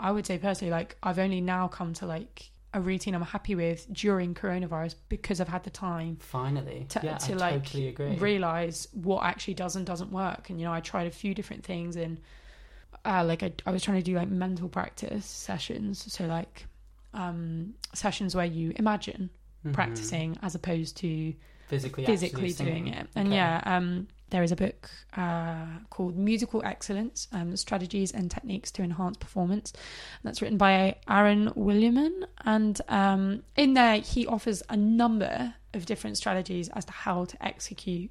I 0.00 0.10
would 0.10 0.26
say 0.26 0.38
personally, 0.38 0.70
like 0.72 0.96
I've 1.02 1.18
only 1.18 1.40
now 1.40 1.68
come 1.68 1.92
to 1.94 2.06
like 2.06 2.50
a 2.72 2.80
routine 2.80 3.14
I'm 3.14 3.22
happy 3.22 3.54
with 3.54 3.86
during 3.92 4.34
coronavirus 4.34 4.94
because 5.08 5.40
I've 5.40 5.48
had 5.48 5.64
the 5.64 5.70
time 5.70 6.16
Finally. 6.20 6.86
to, 6.90 7.00
yeah, 7.02 7.16
to 7.18 7.32
I 7.32 7.36
like 7.36 7.64
totally 7.64 7.88
agree. 7.88 8.16
realize 8.16 8.88
what 8.92 9.24
actually 9.24 9.54
does 9.54 9.76
and 9.76 9.84
doesn't 9.84 10.10
work. 10.12 10.50
And 10.50 10.60
you 10.60 10.66
know, 10.66 10.72
I 10.72 10.80
tried 10.80 11.06
a 11.06 11.10
few 11.10 11.34
different 11.34 11.64
things, 11.64 11.96
and 11.96 12.20
uh, 13.04 13.24
like 13.24 13.42
I, 13.42 13.52
I 13.66 13.70
was 13.72 13.82
trying 13.82 13.98
to 13.98 14.04
do 14.04 14.14
like 14.16 14.28
mental 14.28 14.68
practice 14.68 15.24
sessions, 15.26 16.12
so 16.12 16.26
like 16.26 16.66
um 17.12 17.74
sessions 17.92 18.36
where 18.36 18.46
you 18.46 18.72
imagine 18.76 19.30
Mhm. 19.66 19.72
practicing 19.74 20.38
as 20.42 20.54
opposed 20.54 20.96
to 20.98 21.34
physically 21.66 22.06
physically 22.06 22.52
doing 22.52 22.88
it. 22.88 23.08
And 23.16 23.28
Okay. 23.28 23.36
yeah, 23.36 23.60
um, 23.66 24.06
there 24.30 24.42
is 24.42 24.52
a 24.52 24.56
book 24.56 24.90
uh, 25.16 25.66
called 25.90 26.16
Musical 26.16 26.62
Excellence 26.64 27.28
um, 27.32 27.56
Strategies 27.56 28.12
and 28.12 28.30
Techniques 28.30 28.70
to 28.72 28.82
Enhance 28.82 29.16
Performance. 29.16 29.72
That's 30.24 30.40
written 30.40 30.58
by 30.58 30.96
Aaron 31.08 31.50
Williamon. 31.56 32.24
And 32.44 32.80
um, 32.88 33.42
in 33.56 33.74
there, 33.74 33.96
he 33.96 34.26
offers 34.26 34.62
a 34.68 34.76
number 34.76 35.54
of 35.74 35.86
different 35.86 36.16
strategies 36.16 36.68
as 36.70 36.84
to 36.84 36.92
how 36.92 37.24
to 37.26 37.44
execute 37.44 38.10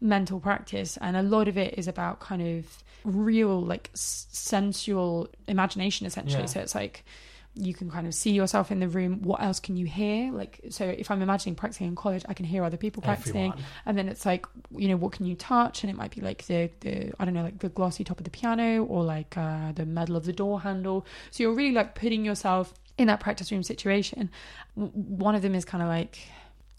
mental 0.00 0.40
practice. 0.40 0.96
And 1.00 1.16
a 1.16 1.22
lot 1.22 1.48
of 1.48 1.56
it 1.56 1.78
is 1.78 1.88
about 1.88 2.20
kind 2.20 2.42
of 2.42 2.82
real, 3.04 3.60
like, 3.60 3.90
s- 3.94 4.26
sensual 4.30 5.28
imagination, 5.46 6.06
essentially. 6.06 6.42
Yeah. 6.42 6.46
So 6.46 6.60
it's 6.60 6.74
like, 6.74 7.04
you 7.58 7.72
can 7.72 7.90
kind 7.90 8.06
of 8.06 8.14
see 8.14 8.32
yourself 8.32 8.70
in 8.70 8.80
the 8.80 8.88
room. 8.88 9.22
What 9.22 9.42
else 9.42 9.60
can 9.60 9.76
you 9.78 9.86
hear? 9.86 10.30
Like, 10.30 10.60
so 10.68 10.84
if 10.84 11.10
I'm 11.10 11.22
imagining 11.22 11.54
practicing 11.54 11.86
in 11.88 11.96
college, 11.96 12.22
I 12.28 12.34
can 12.34 12.44
hear 12.44 12.62
other 12.62 12.76
people 12.76 13.02
practicing. 13.02 13.52
Everyone. 13.52 13.64
And 13.86 13.96
then 13.98 14.08
it's 14.08 14.26
like, 14.26 14.44
you 14.70 14.88
know, 14.88 14.96
what 14.96 15.12
can 15.12 15.24
you 15.24 15.34
touch? 15.34 15.82
And 15.82 15.90
it 15.90 15.96
might 15.96 16.14
be 16.14 16.20
like 16.20 16.44
the, 16.46 16.70
the 16.80 17.12
I 17.18 17.24
don't 17.24 17.32
know, 17.34 17.42
like 17.42 17.58
the 17.60 17.70
glossy 17.70 18.04
top 18.04 18.18
of 18.18 18.24
the 18.24 18.30
piano 18.30 18.84
or 18.84 19.02
like 19.04 19.36
uh, 19.38 19.72
the 19.72 19.86
metal 19.86 20.16
of 20.16 20.24
the 20.26 20.32
door 20.34 20.60
handle. 20.60 21.06
So 21.30 21.42
you're 21.42 21.54
really 21.54 21.72
like 21.72 21.94
putting 21.94 22.24
yourself 22.24 22.74
in 22.98 23.06
that 23.08 23.20
practice 23.20 23.50
room 23.50 23.62
situation. 23.62 24.30
W- 24.76 24.92
One 24.94 25.34
of 25.34 25.40
them 25.42 25.54
is 25.54 25.64
kind 25.64 25.82
of 25.82 25.88
like 25.88 26.18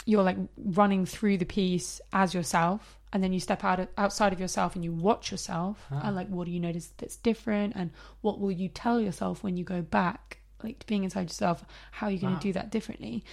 you're 0.06 0.24
like 0.24 0.38
running 0.58 1.06
through 1.08 1.38
the 1.40 1.46
piece 1.46 2.00
as 2.14 2.34
yourself. 2.34 2.94
And 3.14 3.24
then 3.24 3.32
you 3.34 3.40
step 3.40 3.64
out 3.64 3.80
of, 3.80 3.88
outside 3.98 4.34
of 4.34 4.40
yourself 4.40 4.76
and 4.76 4.84
you 4.84 4.92
watch 4.92 5.32
yourself 5.32 5.84
Ah. 5.90 6.02
and 6.04 6.16
like 6.16 6.28
what 6.28 6.46
do 6.46 6.52
you 6.52 6.60
notice 6.60 6.92
that's 6.98 7.16
different 7.16 7.74
and 7.76 7.92
what 8.22 8.40
will 8.40 8.52
you 8.52 8.68
tell 8.68 9.00
yourself 9.00 9.44
when 9.44 9.56
you 9.58 9.64
go 9.64 9.82
back 9.82 10.40
like 10.64 10.86
being 10.88 11.04
inside 11.04 11.24
yourself 11.24 11.64
how 11.92 12.08
are 12.08 12.12
you 12.12 12.20
going 12.20 12.34
to 12.34 12.36
ah. 12.36 12.40
Wow. 12.40 12.42
do 12.42 12.54
that 12.54 12.72
differently 12.72 13.24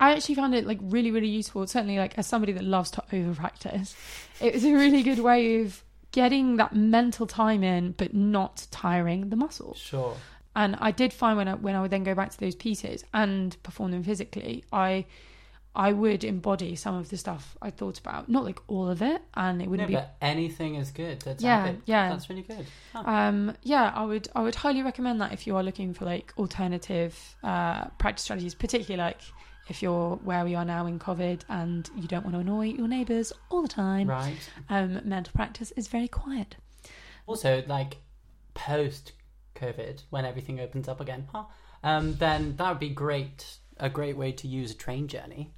I 0.00 0.12
actually 0.12 0.34
found 0.34 0.54
it 0.54 0.66
like 0.66 0.80
really, 0.82 1.10
really 1.10 1.28
useful. 1.28 1.66
Certainly, 1.66 1.98
like 1.98 2.18
as 2.18 2.26
somebody 2.26 2.52
that 2.52 2.64
loves 2.64 2.90
to 2.92 3.04
over 3.12 3.34
practice, 3.34 3.94
it 4.40 4.54
was 4.54 4.64
a 4.64 4.72
really 4.72 5.02
good 5.02 5.20
way 5.20 5.60
of 5.60 5.82
getting 6.10 6.56
that 6.56 6.74
mental 6.74 7.26
time 7.26 7.62
in, 7.62 7.92
but 7.92 8.12
not 8.12 8.66
tiring 8.70 9.30
the 9.30 9.36
muscles. 9.36 9.78
Sure. 9.78 10.16
And 10.56 10.76
I 10.80 10.90
did 10.90 11.12
find 11.12 11.36
when 11.36 11.48
I 11.48 11.54
when 11.54 11.74
I 11.74 11.80
would 11.80 11.90
then 11.90 12.04
go 12.04 12.14
back 12.14 12.30
to 12.30 12.38
those 12.38 12.54
pieces 12.54 13.04
and 13.12 13.60
perform 13.62 13.92
them 13.92 14.02
physically, 14.02 14.64
I 14.72 15.06
I 15.76 15.92
would 15.92 16.22
embody 16.22 16.76
some 16.76 16.94
of 16.94 17.10
the 17.10 17.16
stuff 17.16 17.56
I 17.60 17.70
thought 17.70 17.98
about. 17.98 18.28
Not 18.28 18.44
like 18.44 18.60
all 18.68 18.88
of 18.88 19.02
it, 19.02 19.20
and 19.34 19.60
it 19.60 19.68
wouldn't 19.68 19.88
be. 19.88 19.94
but 19.94 20.16
anything 20.20 20.76
is 20.76 20.90
good. 20.90 21.20
That's 21.22 21.42
Yeah, 21.42 21.64
habit. 21.66 21.80
yeah. 21.86 22.10
That's 22.10 22.28
really 22.30 22.42
good. 22.42 22.66
Huh. 22.92 23.02
Um, 23.04 23.56
yeah, 23.62 23.92
I 23.94 24.04
would 24.04 24.28
I 24.34 24.42
would 24.42 24.54
highly 24.54 24.82
recommend 24.82 25.20
that 25.20 25.32
if 25.32 25.46
you 25.46 25.56
are 25.56 25.62
looking 25.62 25.92
for 25.94 26.04
like 26.04 26.32
alternative 26.38 27.18
uh, 27.42 27.86
practice 27.98 28.22
strategies, 28.24 28.54
particularly 28.54 29.02
like 29.02 29.20
if 29.68 29.82
you're 29.82 30.16
where 30.16 30.44
we 30.44 30.54
are 30.54 30.64
now 30.64 30.86
in 30.86 30.98
COVID 30.98 31.40
and 31.48 31.88
you 31.96 32.06
don't 32.06 32.22
want 32.22 32.34
to 32.34 32.40
annoy 32.40 32.66
your 32.66 32.86
neighbours 32.86 33.32
all 33.50 33.62
the 33.62 33.68
time. 33.68 34.08
right. 34.08 34.36
Um, 34.68 35.00
mental 35.04 35.32
practice 35.34 35.72
is 35.72 35.88
very 35.88 36.06
quiet. 36.08 36.56
Also, 37.26 37.64
like 37.66 37.96
post 38.52 39.12
COVID, 39.54 40.02
when 40.10 40.24
everything 40.24 40.60
opens 40.60 40.86
up 40.88 41.00
again, 41.00 41.26
huh? 41.32 41.44
Um, 41.82 42.14
then 42.16 42.56
that 42.56 42.68
would 42.68 42.78
be 42.80 42.90
great. 42.90 43.58
A 43.78 43.90
great 43.90 44.16
way 44.16 44.30
to 44.30 44.46
use 44.46 44.70
a 44.70 44.74
train 44.74 45.08
journey. 45.08 45.52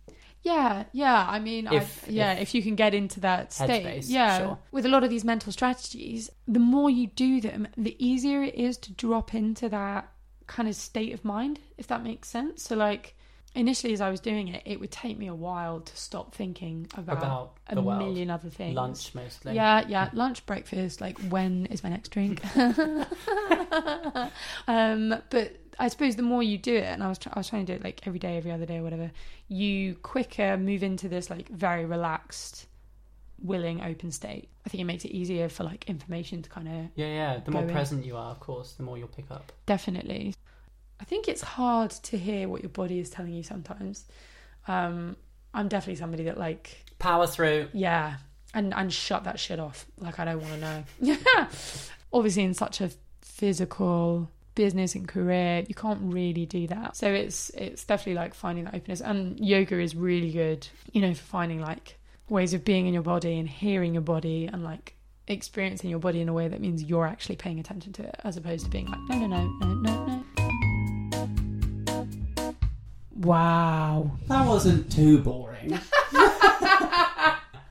Yeah, 0.46 0.84
yeah. 0.92 1.26
I 1.28 1.40
mean, 1.40 1.66
If- 1.66 2.04
I, 2.06 2.10
yeah, 2.10 2.32
if- 2.34 2.42
if 2.42 2.54
you 2.54 2.62
can 2.62 2.76
get 2.76 2.94
into 2.94 3.20
that 3.20 3.52
state, 3.52 3.84
Headspace, 3.84 4.04
yeah. 4.08 4.38
sure. 4.38 4.58
With 4.70 4.86
a 4.86 4.88
lot 4.88 5.02
of 5.02 5.10
these 5.10 5.24
mental 5.24 5.52
strategies, 5.52 6.30
the 6.46 6.60
more 6.60 6.88
you 6.88 7.08
do 7.08 7.40
them, 7.40 7.66
the 7.76 7.96
easier 7.98 8.42
it 8.42 8.54
is 8.54 8.76
to 8.78 8.92
drop 8.92 9.34
into 9.34 9.68
that 9.68 10.08
kind 10.46 10.68
of 10.68 10.76
state 10.76 11.12
of 11.12 11.24
mind, 11.24 11.58
if 11.76 11.88
that 11.88 12.04
makes 12.04 12.28
sense. 12.28 12.62
So, 12.62 12.76
like, 12.76 13.16
initially, 13.56 13.92
as 13.92 14.00
I 14.00 14.10
was 14.10 14.20
doing 14.20 14.46
it, 14.48 14.62
it 14.64 14.78
would 14.78 14.92
take 14.92 15.18
me 15.18 15.26
a 15.26 15.34
while 15.34 15.80
to 15.80 15.96
stop 15.96 16.32
thinking 16.34 16.86
about, 16.94 17.18
About 17.18 17.56
a 17.70 17.80
world. 17.80 17.98
million 17.98 18.30
other 18.30 18.50
things. 18.50 18.76
Lunch 18.76 19.14
mostly. 19.16 19.54
Yeah, 19.54 19.84
yeah. 19.88 20.10
Lunch, 20.12 20.46
breakfast, 20.46 21.00
like 21.00 21.18
when 21.28 21.66
is 21.66 21.82
my 21.82 21.90
next 21.90 22.10
drink? 22.10 22.40
um, 24.68 25.14
but 25.30 25.56
I 25.78 25.88
suppose 25.88 26.16
the 26.16 26.22
more 26.22 26.42
you 26.42 26.56
do 26.58 26.74
it, 26.74 26.84
and 26.84 27.02
I 27.02 27.08
was 27.08 27.18
try- 27.18 27.32
I 27.34 27.38
was 27.40 27.48
trying 27.48 27.66
to 27.66 27.72
do 27.72 27.76
it 27.76 27.84
like 27.84 28.06
every 28.06 28.18
day, 28.18 28.36
every 28.36 28.50
other 28.50 28.66
day, 28.66 28.78
or 28.78 28.82
whatever. 28.82 29.10
You 29.48 29.94
quicker 29.96 30.56
move 30.56 30.82
into 30.82 31.08
this 31.08 31.28
like 31.30 31.48
very 31.48 31.84
relaxed, 31.84 32.66
willing, 33.42 33.82
open 33.82 34.10
state. 34.10 34.48
I 34.64 34.68
think 34.68 34.80
it 34.80 34.84
makes 34.84 35.04
it 35.04 35.10
easier 35.10 35.48
for 35.48 35.64
like 35.64 35.88
information 35.88 36.42
to 36.42 36.48
kind 36.50 36.66
of 36.68 36.74
Yeah, 36.94 37.06
yeah. 37.06 37.40
The 37.44 37.50
more 37.50 37.62
in. 37.62 37.70
present 37.70 38.04
you 38.06 38.16
are, 38.16 38.30
of 38.30 38.40
course, 38.40 38.72
the 38.72 38.82
more 38.82 38.96
you'll 38.98 39.08
pick 39.08 39.30
up. 39.30 39.52
definitely. 39.66 40.34
I 40.98 41.04
think 41.04 41.28
it's 41.28 41.42
hard 41.42 41.90
to 41.90 42.16
hear 42.16 42.48
what 42.48 42.62
your 42.62 42.70
body 42.70 42.98
is 42.98 43.10
telling 43.10 43.34
you 43.34 43.42
sometimes. 43.42 44.06
Um, 44.66 45.16
I'm 45.52 45.68
definitely 45.68 45.96
somebody 45.96 46.24
that 46.24 46.38
like 46.38 46.84
Power 46.98 47.26
through. 47.26 47.68
Yeah, 47.74 48.16
and 48.54 48.72
and 48.72 48.90
shut 48.90 49.24
that 49.24 49.38
shit 49.38 49.60
off. 49.60 49.84
Like 49.98 50.18
I 50.18 50.24
don't 50.24 50.40
want 50.40 50.54
to 50.54 50.60
know. 50.60 50.84
Yeah, 51.00 51.48
obviously 52.14 52.44
in 52.44 52.54
such 52.54 52.80
a 52.80 52.90
physical 53.20 54.30
business 54.56 54.96
and 54.96 55.06
career, 55.06 55.64
you 55.68 55.74
can't 55.74 56.00
really 56.02 56.46
do 56.46 56.66
that. 56.66 56.96
So 56.96 57.06
it's 57.06 57.50
it's 57.50 57.84
definitely 57.84 58.14
like 58.14 58.34
finding 58.34 58.64
that 58.64 58.74
openness. 58.74 59.00
And 59.00 59.38
yoga 59.38 59.78
is 59.78 59.94
really 59.94 60.32
good, 60.32 60.66
you 60.90 61.00
know, 61.00 61.14
for 61.14 61.22
finding 61.22 61.60
like 61.60 61.96
ways 62.28 62.52
of 62.52 62.64
being 62.64 62.88
in 62.88 62.94
your 62.94 63.04
body 63.04 63.38
and 63.38 63.48
hearing 63.48 63.94
your 63.94 64.02
body 64.02 64.46
and 64.52 64.64
like 64.64 64.96
experiencing 65.28 65.90
your 65.90 66.00
body 66.00 66.20
in 66.20 66.28
a 66.28 66.32
way 66.32 66.48
that 66.48 66.60
means 66.60 66.82
you're 66.82 67.06
actually 67.06 67.36
paying 67.36 67.60
attention 67.60 67.92
to 67.92 68.02
it, 68.02 68.16
as 68.24 68.36
opposed 68.36 68.64
to 68.64 68.70
being 68.70 68.86
like 68.86 69.00
no 69.08 69.18
no 69.18 69.26
no 69.28 69.46
no 69.60 69.74
no 69.74 70.06
no. 70.06 70.24
Wow. 73.14 74.10
That 74.28 74.46
wasn't 74.46 74.90
too 74.92 75.18
boring. 75.18 75.78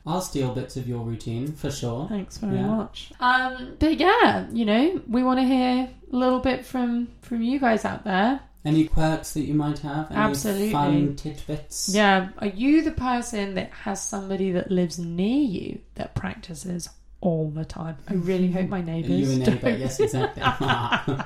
I'll 0.07 0.21
steal 0.21 0.53
bits 0.53 0.77
of 0.77 0.87
your 0.87 0.99
routine 1.03 1.51
for 1.53 1.71
sure. 1.71 2.07
Thanks 2.07 2.37
very 2.37 2.55
Yeah. 2.57 2.67
much. 2.67 3.11
Um, 3.19 3.75
but 3.79 3.99
yeah, 3.99 4.45
you 4.51 4.63
know, 4.65 5.01
we 5.09 5.23
want 5.23 5.39
to 5.39 5.45
hear 5.45 5.89
a 6.11 6.15
little 6.15 6.39
bit 6.39 6.65
from 6.65 7.07
from 7.21 7.41
you 7.41 7.59
guys 7.59 7.85
out 7.85 8.03
there. 8.03 8.39
Any 8.63 8.85
quirks 8.87 9.33
that 9.33 9.41
you 9.41 9.53
might 9.53 9.79
have? 9.79 10.09
Any 10.11 10.19
Absolutely. 10.19 10.71
fun 10.71 11.15
tidbits? 11.15 11.89
Yeah, 11.93 12.29
are 12.39 12.47
you 12.47 12.81
the 12.81 12.91
person 12.91 13.53
that 13.55 13.71
has 13.71 14.03
somebody 14.03 14.51
that 14.53 14.71
lives 14.71 14.97
near 14.97 15.41
you 15.43 15.79
that 15.95 16.15
practices 16.15 16.89
all 17.21 17.49
the 17.51 17.65
time? 17.65 17.97
I 18.09 18.13
really 18.15 18.51
hope 18.51 18.69
my 18.69 18.81
neighbours. 18.81 19.11
you 19.11 19.31
a 19.31 19.35
neighbour? 19.49 19.69
yes, 19.69 19.99
exactly. 19.99 20.43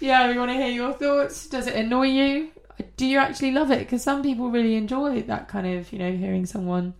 Yeah, 0.00 0.30
we 0.30 0.38
want 0.38 0.50
to 0.50 0.56
hear 0.56 0.68
your 0.68 0.92
thoughts. 0.92 1.46
Does 1.46 1.66
it 1.66 1.74
annoy 1.74 2.08
you? 2.08 2.50
Do 2.98 3.06
you 3.06 3.18
actually 3.18 3.52
love 3.52 3.70
it? 3.70 3.78
Because 3.78 4.02
some 4.02 4.22
people 4.22 4.50
really 4.50 4.74
enjoy 4.76 5.22
that 5.22 5.48
kind 5.48 5.66
of, 5.66 5.90
you 5.92 5.98
know, 5.98 6.12
hearing 6.12 6.44
someone, 6.44 6.92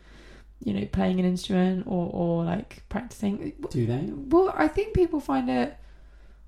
you 0.64 0.72
know, 0.72 0.86
playing 0.86 1.20
an 1.20 1.26
instrument 1.26 1.86
or 1.86 2.10
or 2.12 2.44
like 2.44 2.82
practicing. 2.88 3.52
Do 3.70 3.86
they? 3.86 4.08
Well, 4.10 4.52
I 4.56 4.68
think 4.68 4.94
people 4.94 5.20
find 5.20 5.48
it 5.50 5.76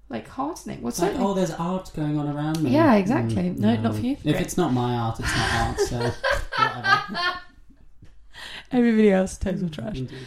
like 0.08 0.26
heartening. 0.28 0.80
Well, 0.80 0.88
It's 0.88 1.00
like, 1.00 1.14
oh, 1.16 1.34
there's 1.34 1.50
art 1.50 1.90
going 1.94 2.18
on 2.18 2.28
around 2.34 2.62
me. 2.62 2.70
Yeah, 2.70 2.94
exactly. 2.94 3.50
Mm, 3.50 3.58
No, 3.58 3.76
not 3.76 3.94
for 3.94 4.00
you. 4.00 4.12
If 4.12 4.22
Great. 4.22 4.36
it's 4.40 4.56
not 4.56 4.72
my 4.72 4.94
art, 4.94 5.20
it's 5.20 5.36
not 5.36 5.52
art. 5.68 5.80
So 5.80 5.96
whatever. 6.56 7.40
Everybody 8.72 9.10
else 9.12 9.36
total 9.38 9.68
trash. 9.68 9.98
Indeed. 9.98 10.18